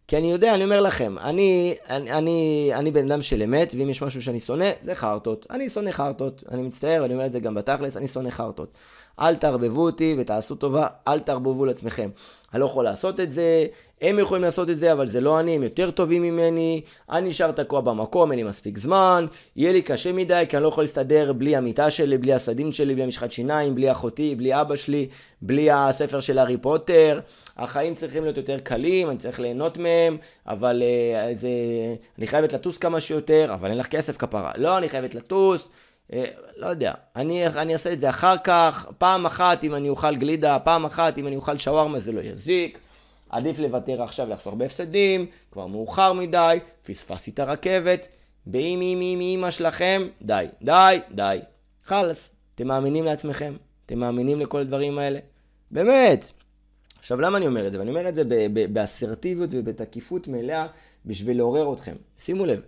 [0.09, 3.89] כי אני יודע, אני אומר לכם, אני, אני, אני, אני בן אדם של אמת, ואם
[3.89, 5.47] יש משהו שאני שונא, זה חרטות.
[5.49, 6.43] אני שונא חרטות.
[6.51, 8.77] אני מצטער, אני אומר את זה גם בתכלס, אני שונא חרטות.
[9.19, 12.09] אל תערבבו אותי ותעשו טובה, אל תערבבו לעצמכם.
[12.53, 13.65] אני לא יכול לעשות את זה,
[14.01, 17.51] הם יכולים לעשות את זה, אבל זה לא אני, הם יותר טובים ממני, אני נשאר
[17.51, 21.33] תקוע במקום, אין לי מספיק זמן, יהיה לי קשה מדי, כי אני לא יכול להסתדר
[21.33, 25.07] בלי המיטה שלי, בלי הסדין שלי, בלי המשחת שיניים, בלי אחותי, בלי אבא שלי,
[25.41, 27.19] בלי הספר של הארי פוטר.
[27.63, 30.17] החיים צריכים להיות יותר קלים, אני צריך ליהנות מהם,
[30.47, 31.49] אבל uh, זה,
[32.17, 34.51] אני חייבת לטוס כמה שיותר, אבל אין לך כסף כפרה.
[34.57, 35.69] לא, אני חייבת לטוס.
[36.13, 36.23] אה,
[36.57, 40.59] לא יודע, אני, אני אעשה את זה אחר כך, פעם אחת אם אני אוכל גלידה,
[40.59, 42.79] פעם אחת אם אני אוכל שווארמה זה לא יזיק,
[43.29, 48.07] עדיף לוותר עכשיו לחסוך בהפסדים, כבר מאוחר מדי, פספסתי את הרכבת,
[48.45, 51.39] באם אם אם אמא שלכם, די, די, די.
[51.85, 53.53] חלאס, אתם מאמינים לעצמכם?
[53.85, 55.19] אתם מאמינים לכל הדברים האלה?
[55.71, 56.31] באמת.
[56.99, 57.79] עכשיו, למה אני אומר את זה?
[57.79, 58.23] ואני אומר את זה
[58.73, 60.67] באסרטיביות ובתקיפות מלאה
[61.05, 61.95] בשביל לעורר אתכם.
[62.19, 62.61] שימו לב,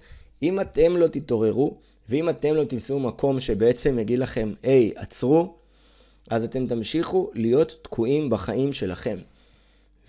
[0.44, 1.78] אם אתם לא תתעוררו,
[2.10, 5.56] ואם אתם לא תמצאו מקום שבעצם יגיד לכם, היי, עצרו,
[6.30, 9.18] אז אתם תמשיכו להיות תקועים בחיים שלכם.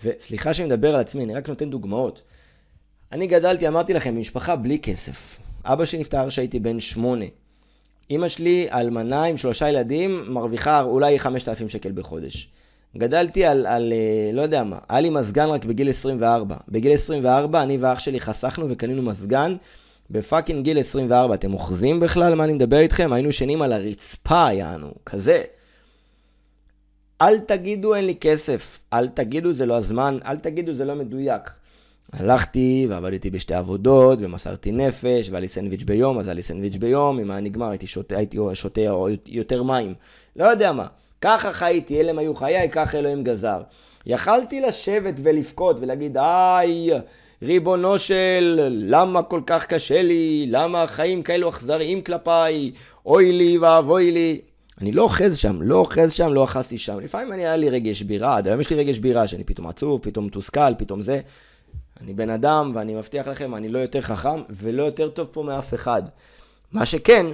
[0.03, 2.21] וסליחה שאני מדבר על עצמי, אני רק נותן דוגמאות.
[3.11, 5.39] אני גדלתי, אמרתי לכם, במשפחה בלי כסף.
[5.65, 7.25] אבא שלי נפטר כשהייתי בן שמונה.
[8.11, 12.49] אמא שלי, אלמנה עם שלושה ילדים, מרוויחה אולי 5,000 שקל בחודש.
[12.97, 16.55] גדלתי על, על, אה, לא יודע מה, היה לי מזגן רק בגיל 24.
[16.69, 19.55] בגיל 24 אני ואח שלי חסכנו וקנינו מזגן
[20.09, 21.33] בפאקינג גיל 24.
[21.33, 23.13] אתם אוחזים בכלל מה אני מדבר איתכם?
[23.13, 25.41] היינו ישנים על הרצפה, יענו, כזה.
[27.21, 31.51] אל תגידו אין לי כסף, אל תגידו זה לא הזמן, אל תגידו זה לא מדויק.
[32.13, 37.19] הלכתי ועבדתי בשתי עבודות ומסרתי נפש והיה לי סנדוויץ' ביום, אז היה לי סנדוויץ' ביום,
[37.19, 38.81] אם היה נגמר הייתי שותה, הייתי שותה
[39.27, 39.93] יותר מים.
[40.35, 40.87] לא יודע מה.
[41.23, 43.61] ככה חייתי, אלה הם היו חיי, ככה אלוהים גזר.
[44.05, 46.89] יכלתי לשבת ולבכות ולהגיד, איי,
[47.41, 50.45] ריבונו של, למה כל כך קשה לי?
[50.49, 52.71] למה החיים כאלו אכזריים כלפיי?
[53.05, 54.41] אוי לי ואבוי לי.
[54.81, 56.99] אני לא אוחז שם, לא אוחז שם, לא אחזתי שם.
[56.99, 59.99] לפעמים אני היה לי רגש בירה, עד היום יש לי רגש בירה, שאני פתאום עצוב,
[60.03, 61.19] פתאום מתוסכל, פתאום זה.
[62.01, 65.73] אני בן אדם, ואני מבטיח לכם, אני לא יותר חכם ולא יותר טוב פה מאף
[65.73, 66.03] אחד.
[66.71, 67.25] מה שכן,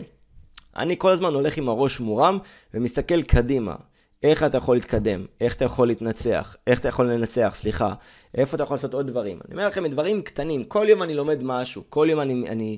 [0.79, 2.37] אני כל הזמן הולך עם הראש מורם
[2.73, 3.75] ומסתכל קדימה.
[4.23, 7.93] איך אתה יכול להתקדם, איך אתה יכול להתנצח, איך אתה יכול לנצח, סליחה,
[8.35, 9.39] איפה אתה יכול לעשות עוד דברים.
[9.45, 12.77] אני אומר לכם, דברים קטנים, כל יום אני לומד משהו, כל יום אני, אני...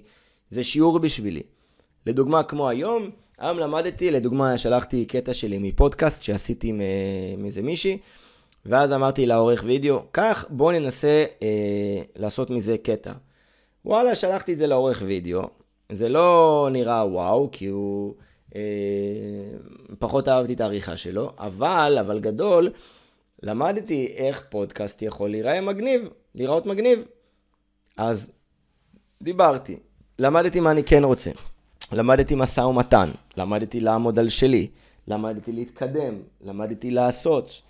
[0.51, 1.41] זה שיעור בשבילי.
[2.05, 6.73] לדוגמה, כמו היום, היום למדתי, לדוגמה, שלחתי קטע שלי מפודקאסט שעשיתי
[7.37, 7.97] מאיזה מישהי,
[8.65, 13.11] ואז אמרתי לעורך וידאו, קח, בוא ננסה אה, לעשות מזה קטע.
[13.85, 15.41] וואלה, שלחתי את זה לעורך וידאו,
[15.91, 18.13] זה לא נראה וואו, כי הוא...
[18.56, 18.62] אה,
[19.99, 22.71] פחות אהבתי את העריכה שלו, אבל, אבל גדול,
[23.43, 27.08] למדתי איך פודקאסט יכול להיראה מגניב, להיראות מגניב.
[27.97, 28.32] אז
[29.21, 29.77] דיברתי,
[30.19, 31.32] למדתי מה אני כן רוצה,
[31.91, 34.67] למדתי משא ומתן, למדתי לעמוד על שלי,
[35.08, 37.62] למדתי להתקדם, למדתי לעשות.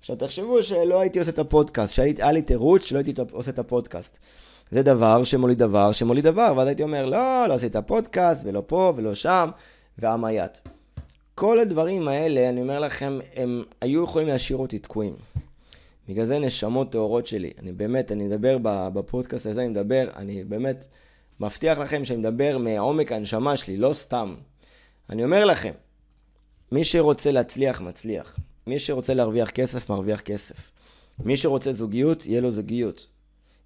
[0.00, 4.18] עכשיו תחשבו שלא הייתי עושה את הפודקאסט, שהיה לי תירוץ שלא הייתי עושה את הפודקאסט.
[4.70, 8.92] זה דבר שמוליד דבר שמוליד דבר, ואז הייתי אומר, לא, לא עשית פודקאסט, ולא פה
[8.96, 9.50] ולא שם,
[9.98, 10.58] ועמייט.
[11.34, 15.14] כל הדברים האלה, אני אומר לכם, הם היו יכולים להשאיר אותי תקועים.
[16.08, 17.52] בגלל זה נשמות טהורות שלי.
[17.58, 18.58] אני באמת, אני מדבר
[18.94, 20.86] בפודקאסט הזה, אני מדבר, אני באמת
[21.40, 24.34] מבטיח לכם שאני מדבר מעומק הנשמה שלי, לא סתם.
[25.10, 25.72] אני אומר לכם,
[26.72, 28.38] מי שרוצה להצליח, מצליח.
[28.66, 30.70] מי שרוצה להרוויח כסף, מרוויח כסף.
[31.24, 33.06] מי שרוצה זוגיות, יהיה לו זוגיות.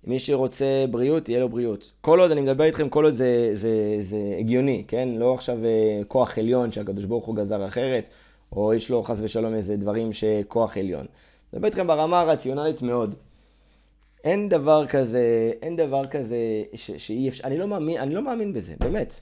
[0.05, 1.93] מי שרוצה בריאות, יהיה לו בריאות.
[2.01, 5.09] כל עוד אני מדבר איתכם, כל עוד זה, זה, זה הגיוני, כן?
[5.09, 8.09] לא עכשיו אה, כוח עליון שהקדוש ברוך הוא גזר אחרת,
[8.53, 11.07] או יש לו חס ושלום איזה דברים שכוח עליון.
[11.53, 13.15] מדבר איתכם ברמה הרציונלית מאוד.
[14.25, 16.37] אין דבר כזה, אין דבר כזה
[16.75, 19.21] ש, שאי אפשר, אני לא מאמין, אני לא מאמין בזה, באמת.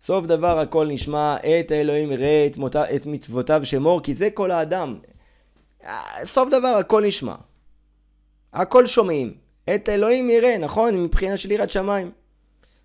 [0.00, 4.98] סוף דבר הכל נשמע, את האלוהים יראה את, את מצוותיו שמור, כי זה כל האדם.
[6.24, 7.34] סוף דבר הכל נשמע.
[8.52, 9.34] הכל שומעים.
[9.74, 11.02] את אלוהים יראה, נכון?
[11.02, 12.10] מבחינה של יראת שמיים.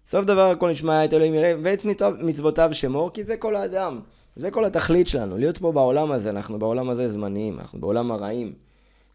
[0.08, 1.86] סוף דבר הכל נשמע את אלוהים יראה, ואת
[2.19, 3.99] מצוותיו שמור, כי זה כל האדם.
[4.36, 8.54] זה כל התכלית שלנו, להיות פה בעולם הזה, אנחנו בעולם הזה זמניים, אנחנו בעולם הרעים.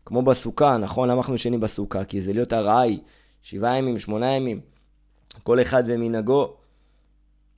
[0.07, 1.09] כמו בסוכה, נכון?
[1.09, 2.05] למה אנחנו ישנים בסוכה?
[2.05, 2.99] כי זה להיות ארעי,
[3.43, 4.61] שבעה ימים, שמונה ימים,
[5.43, 6.55] כל אחד ומנהגו.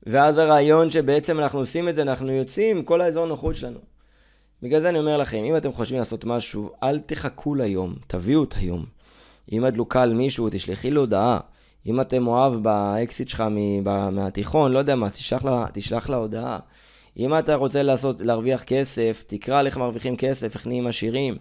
[0.07, 3.79] ואז הרעיון שבעצם אנחנו עושים את זה, אנחנו יוצאים, כל האזור נוחות שלנו.
[4.63, 8.55] בגלל זה אני אומר לכם, אם אתם חושבים לעשות משהו, אל תחכו ליום, תביאו את
[8.57, 8.85] היום.
[9.53, 11.41] אם את דלוקה על מישהו, תשלחי לו הודעה.
[11.87, 13.45] אם אתם אוהב באקסיט שלך
[14.13, 16.59] מהתיכון, לא יודע מה, תשלח לה, תשלח לה הודעה.
[17.19, 21.37] אם אתה רוצה לעשות, להרוויח כסף, תקרא על איך מרוויחים כסף, איך נהיים עשירים.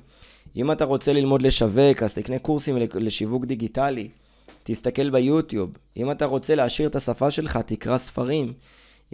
[0.55, 4.09] אם אתה רוצה ללמוד לשווק, אז תקנה קורסים לשיווק דיגיטלי.
[4.63, 5.69] תסתכל ביוטיוב.
[5.97, 8.53] אם אתה רוצה להעשיר את השפה שלך, תקרא ספרים.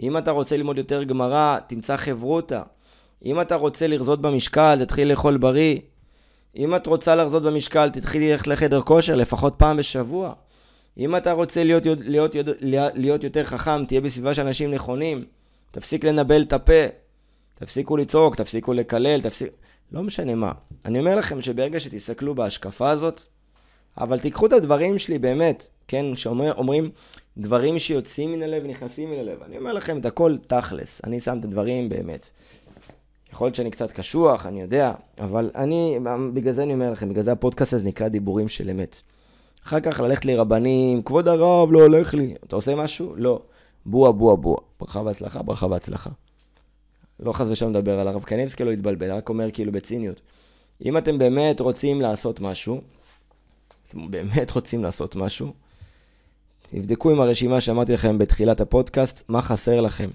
[0.02, 2.62] אם אתה רוצה ללמוד יותר גמרא, תמצא חברותה.
[3.24, 5.78] אם אתה רוצה לרזות במשקל, תתחיל לאכול בריא.
[6.56, 10.32] אם את רוצה לרזות במשקל, תתחילי ללכת לחדר כושר לפחות פעם בשבוע.
[10.98, 15.24] אם אתה רוצה להיות, להיות, להיות, להיות יותר חכם, תהיה בסביבה של אנשים נכונים.
[15.70, 16.86] תפסיק לנבל את הפה.
[17.54, 19.48] תפסיקו לצעוק, תפסיקו לקלל, תפסיק...
[19.92, 20.52] לא משנה מה.
[20.84, 23.22] אני אומר לכם שברגע שתסתכלו בהשקפה הזאת,
[23.98, 26.90] אבל תיקחו את הדברים שלי באמת, כן, שאומרים
[27.38, 29.42] דברים שיוצאים מן הלב ונכנסים מן הלב.
[29.42, 32.30] אני אומר לכם את הכל תכלס, אני שם את הדברים באמת.
[33.32, 35.98] יכול להיות שאני קצת קשוח, אני יודע, אבל אני,
[36.34, 39.00] בגלל זה אני אומר לכם, בגלל זה הפודקאסט הזה נקרא דיבורים של אמת.
[39.66, 42.34] אחר כך ללכת לרבנים, כבוד הרב, לא הולך לי.
[42.44, 43.14] אתה עושה משהו?
[43.16, 43.40] לא.
[43.86, 44.60] בועה, בועה, בועה.
[44.80, 46.10] ברכה והצלחה, ברכה והצלחה.
[47.20, 50.22] לא חס ושלום מדבר על הרב קניבסקי, לא יתבלבל, רק אומר כאילו בציניות.
[50.84, 52.80] אם אתם באמת רוצים לעשות משהו,
[53.88, 55.52] אתם באמת רוצים לעשות משהו,
[56.70, 60.10] תבדקו עם הרשימה שאמרתי לכם בתחילת הפודקאסט, מה חסר לכם,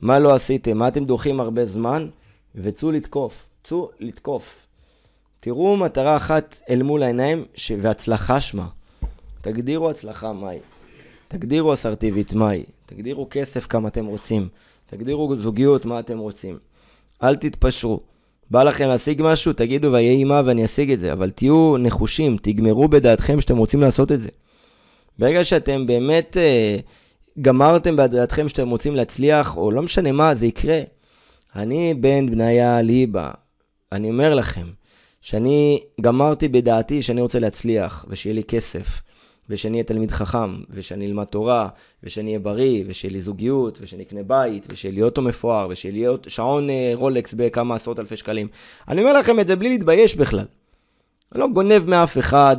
[0.00, 2.08] מה לא עשיתם, מה אתם דוחים הרבה זמן,
[2.56, 4.66] וצאו לתקוף, צאו לתקוף.
[5.40, 7.72] תראו מטרה אחת אל מול העיניים, ש...
[7.80, 8.66] והצלחה שמה.
[9.40, 10.58] תגדירו הצלחה מהי.
[11.28, 12.64] תגדירו אסרטיבית מהי.
[12.86, 14.48] תגדירו כסף כמה אתם רוצים.
[14.86, 16.58] תגדירו זוגיות מה אתם רוצים.
[17.22, 18.00] אל תתפשרו.
[18.50, 22.88] בא לכם להשיג משהו, תגידו ויהי עמה ואני אשיג את זה, אבל תהיו נחושים, תגמרו
[22.88, 24.28] בדעתכם שאתם רוצים לעשות את זה.
[25.18, 26.76] ברגע שאתם באמת אה,
[27.42, 30.80] גמרתם בדעתכם שאתם רוצים להצליח, או לא משנה מה, זה יקרה.
[31.56, 33.30] אני בן בניה ליבה,
[33.92, 34.66] אני אומר לכם,
[35.20, 39.02] שאני גמרתי בדעתי שאני רוצה להצליח, ושיהיה לי כסף,
[39.50, 41.68] ושאני אהיה תלמיד חכם, ושאני אלמד תורה,
[42.02, 46.16] ושאני אהיה בריא, ושיהיה לי זוגיות, ושאני אקנה בית, ושיהיה לי אוטו מפואר, ושיהיה לי
[46.28, 48.48] שעון אה, רולקס בכמה עשרות אלפי שקלים.
[48.88, 50.46] אני אומר לכם את זה בלי להתבייש בכלל.
[51.32, 52.56] אני לא גונב מאף אחד,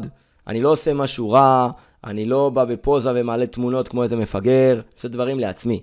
[0.47, 1.69] אני לא עושה משהו רע,
[2.03, 5.81] אני לא בא בפוזה ומעלה תמונות כמו איזה מפגר, עושה דברים לעצמי.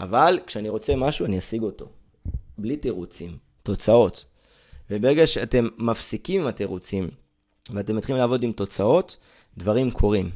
[0.00, 2.03] אבל כשאני רוצה משהו, אני אשיג אותו.
[2.58, 4.24] בלי תירוצים, תוצאות.
[4.90, 7.08] וברגע שאתם מפסיקים עם התירוצים,
[7.70, 9.16] ואתם מתחילים לעבוד עם תוצאות,
[9.58, 10.30] דברים קורים.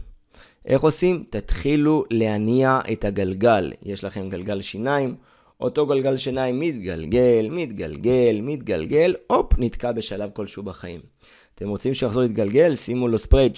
[0.65, 1.25] איך עושים?
[1.31, 3.73] תתחילו להניע את הגלגל.
[3.83, 5.15] יש לכם גלגל שיניים,
[5.61, 11.01] אותו גלגל שיניים מתגלגל, מתגלגל, מתגלגל, הופ, נתקע בשלב כלשהו בחיים.
[11.55, 12.77] אתם רוצים שיחזור להתגלגל?
[12.77, 13.53] שימו לו ספרייד,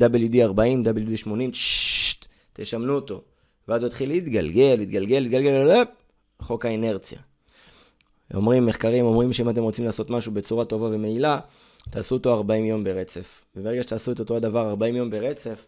[0.00, 1.50] WD 40, WD 80,
[2.52, 3.22] תשמנו אותו.
[3.68, 5.82] ואז הוא יתחיל להתגלגל, להתגלגל, להתגלגל,
[6.42, 7.18] חוק האינרציה.
[8.34, 11.38] אומרים, מחקרים אומרים שאם אתם רוצים לעשות משהו בצורה טובה ומעילה,
[11.90, 13.44] תעשו אותו 40 יום ברצף.
[13.56, 15.66] וברגע שתעשו את אותו הדבר 40 יום ברצף,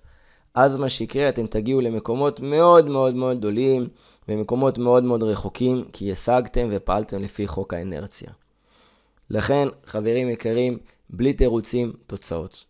[0.54, 3.88] אז מה שיקרה, אתם תגיעו למקומות מאוד מאוד מאוד גדולים,
[4.28, 8.30] ומקומות מאוד מאוד רחוקים, כי השגתם ופעלתם לפי חוק האנרציה.
[9.30, 10.78] לכן, חברים יקרים,
[11.10, 12.64] בלי תירוצים, תוצאות.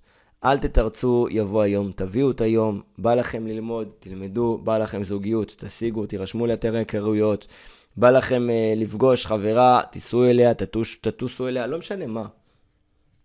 [0.45, 6.07] אל תתרצו, יבוא היום, תביאו את היום, בא לכם ללמוד, תלמדו, בא לכם זוגיות, תשיגו,
[6.07, 7.47] תירשמו לאתר היכרויות,
[7.97, 12.27] בא לכם uh, לפגוש חברה, תיסעו אליה, תטוש, תטוסו אליה, לא משנה מה.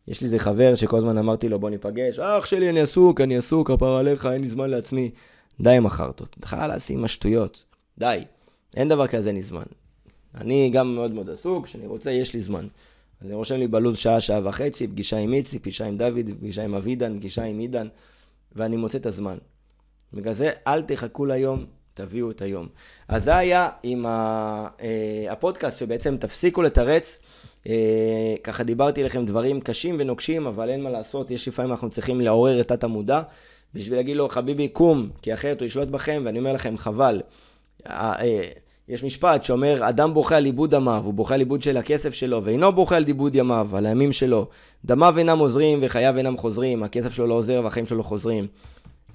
[0.08, 3.38] יש לי איזה חבר שכל הזמן אמרתי לו בוא ניפגש, אח שלי אני עסוק, אני
[3.38, 5.12] עסוק, כפר עליך, אין לי זמן לעצמי.
[5.60, 7.64] די עם החרטות, חלאס עם השטויות,
[7.98, 8.24] די.
[8.76, 9.64] אין דבר כזה אין לי זמן.
[10.36, 12.68] אני גם מאוד מאוד עסוק, כשאני רוצה יש לי זמן.
[13.22, 16.64] אז אני רושם לי בלו"ז שעה, שעה וחצי, פגישה עם איצי, פגישה עם דוד, פגישה
[16.64, 17.88] עם אבידן, פגישה עם עידן,
[18.56, 19.38] ואני מוצא את הזמן.
[20.14, 22.68] בגלל זה אל תחכו ליום, תביאו את היום.
[23.08, 24.68] אז זה היה עם אה,
[25.30, 27.20] הפודקאסט, שבעצם תפסיקו לתרץ.
[27.68, 32.22] אה, ככה דיברתי לכם דברים קשים ונוקשים, אבל אין מה לעשות, יש לפעמים אנחנו צריכים
[32.22, 33.22] לעורר את תת המודע,
[33.74, 37.22] בשביל להגיד לו, חביבי, קום, כי אחרת הוא ישלוט בכם, ואני אומר לכם, חבל.
[37.88, 38.42] אה,
[38.88, 42.44] יש משפט שאומר, אדם בוכה על עיבוד דמיו, הוא בוכה על עיבוד של הכסף שלו,
[42.44, 44.48] ואינו בוכה על עיבוד ימיו, על הימים שלו.
[44.86, 48.48] דמיו אינם עוזרים וחייו אינם חוזרים, הכסף שלו לא עוזר והחיים שלו לא חוזרים.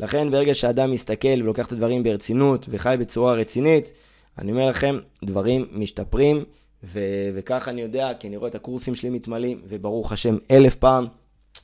[0.01, 3.93] לכן ברגע שאדם מסתכל ולוקח את הדברים ברצינות וחי בצורה רצינית,
[4.39, 6.45] אני אומר לכם, דברים משתפרים,
[6.85, 11.07] ו- וכך אני יודע, כי אני רואה את הקורסים שלי מתמלאים, וברוך השם אלף פעם,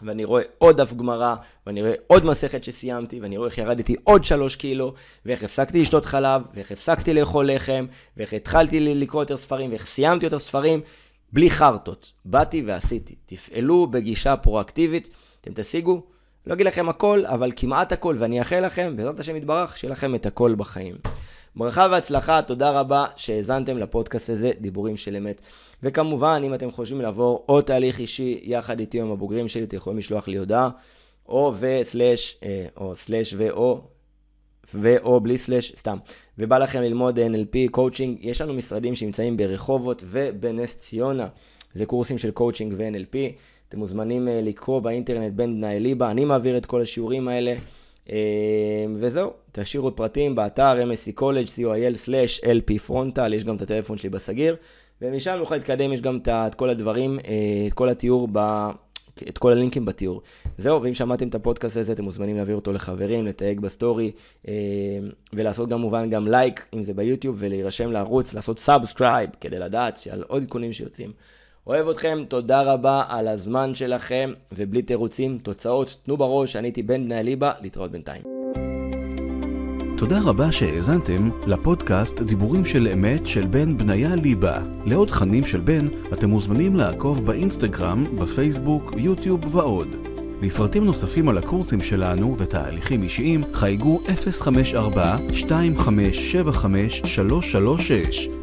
[0.03, 1.35] ואני רואה עוד דף גמרא,
[1.67, 4.95] ואני רואה עוד מסכת שסיימתי, ואני רואה איך ירדתי עוד שלוש קילו,
[5.27, 7.87] ואיך הפסקתי לשתות חלב, ואיך הפסקתי לאכול לחם,
[8.17, 10.81] ואיך התחלתי לקרוא יותר ספרים, ואיך סיימתי יותר ספרים,
[11.33, 12.13] בלי חרטות.
[12.25, 13.15] באתי ועשיתי.
[13.27, 15.09] תפעלו בגישה פרואקטיבית,
[15.41, 16.03] אתם תשיגו,
[16.47, 20.15] לא אגיד לכם הכל, אבל כמעט הכל, ואני אאחל לכם, בעזרת השם יתברך, שיהיה לכם
[20.15, 20.95] את הכל בחיים.
[21.57, 25.41] ברכה והצלחה, תודה רבה שהאזנתם לפודקאסט הזה, דיבורים של אמת.
[25.83, 29.99] וכמובן, אם אתם חושבים לעבור או תהליך אישי יחד איתי עם הבוגרים שלי, אתם יכולים
[29.99, 30.71] לשלוח לי הודעה,
[31.29, 33.81] או ו slash, אה, או slash ואו,
[34.75, 35.99] ואו בלי slash, סתם.
[36.39, 41.29] ובא לכם ללמוד NLP, coaching, יש לנו משרדים שנמצאים ברחובות ובנס ציונה.
[41.75, 43.17] זה קורסים של קואוצ'ינג ו-NLP.
[43.73, 47.55] אתם מוזמנים אה, לקרוא באינטרנט בן בניה ליבה, אני מעביר את כל השיעורים האלה.
[48.11, 48.17] אה,
[48.97, 54.57] וזהו, תשאירו פרטים באתר MSC College, co.il/lp frontal, יש גם את הטלפון שלי בסגיר,
[55.03, 57.19] ומשם נוכל להתקדם, יש גם את כל הדברים,
[57.69, 58.39] את כל התיאור ב...
[59.29, 60.23] את כל הלינקים בתיאור.
[60.59, 64.11] זהו, ואם שמעתם את הפודקאסט הזה, אתם מוזמנים להעביר אותו לחברים, לתייג ב story,
[64.49, 64.55] אה,
[65.33, 70.43] ולעשות כמובן גם לייק, אם זה ביוטיוב, ולהירשם לערוץ, לעשות subscribe, כדי לדעת שעל עוד
[70.43, 71.13] עדכונים שיוצאים.
[71.67, 77.05] אוהב אתכם, תודה רבה על הזמן שלכם, ובלי תירוצים, תוצאות, תנו בראש, אני הייתי בן
[77.05, 78.23] בניה ליבה, להתראות בינתיים.
[79.99, 84.63] תודה רבה שהאזנתם לפודקאסט דיבורים של אמת של בן בניה ליבה.
[84.87, 89.89] לעוד תכנים של בן אתם מוזמנים לעקוב באינסטגרם, בפייסבוק, יוטיוב ועוד.
[90.43, 94.11] לפרטים נוספים על הקורסים שלנו ותהליכים אישיים חייגו 054-2575-336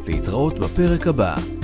[0.06, 1.59] להתראות בפרק הבא.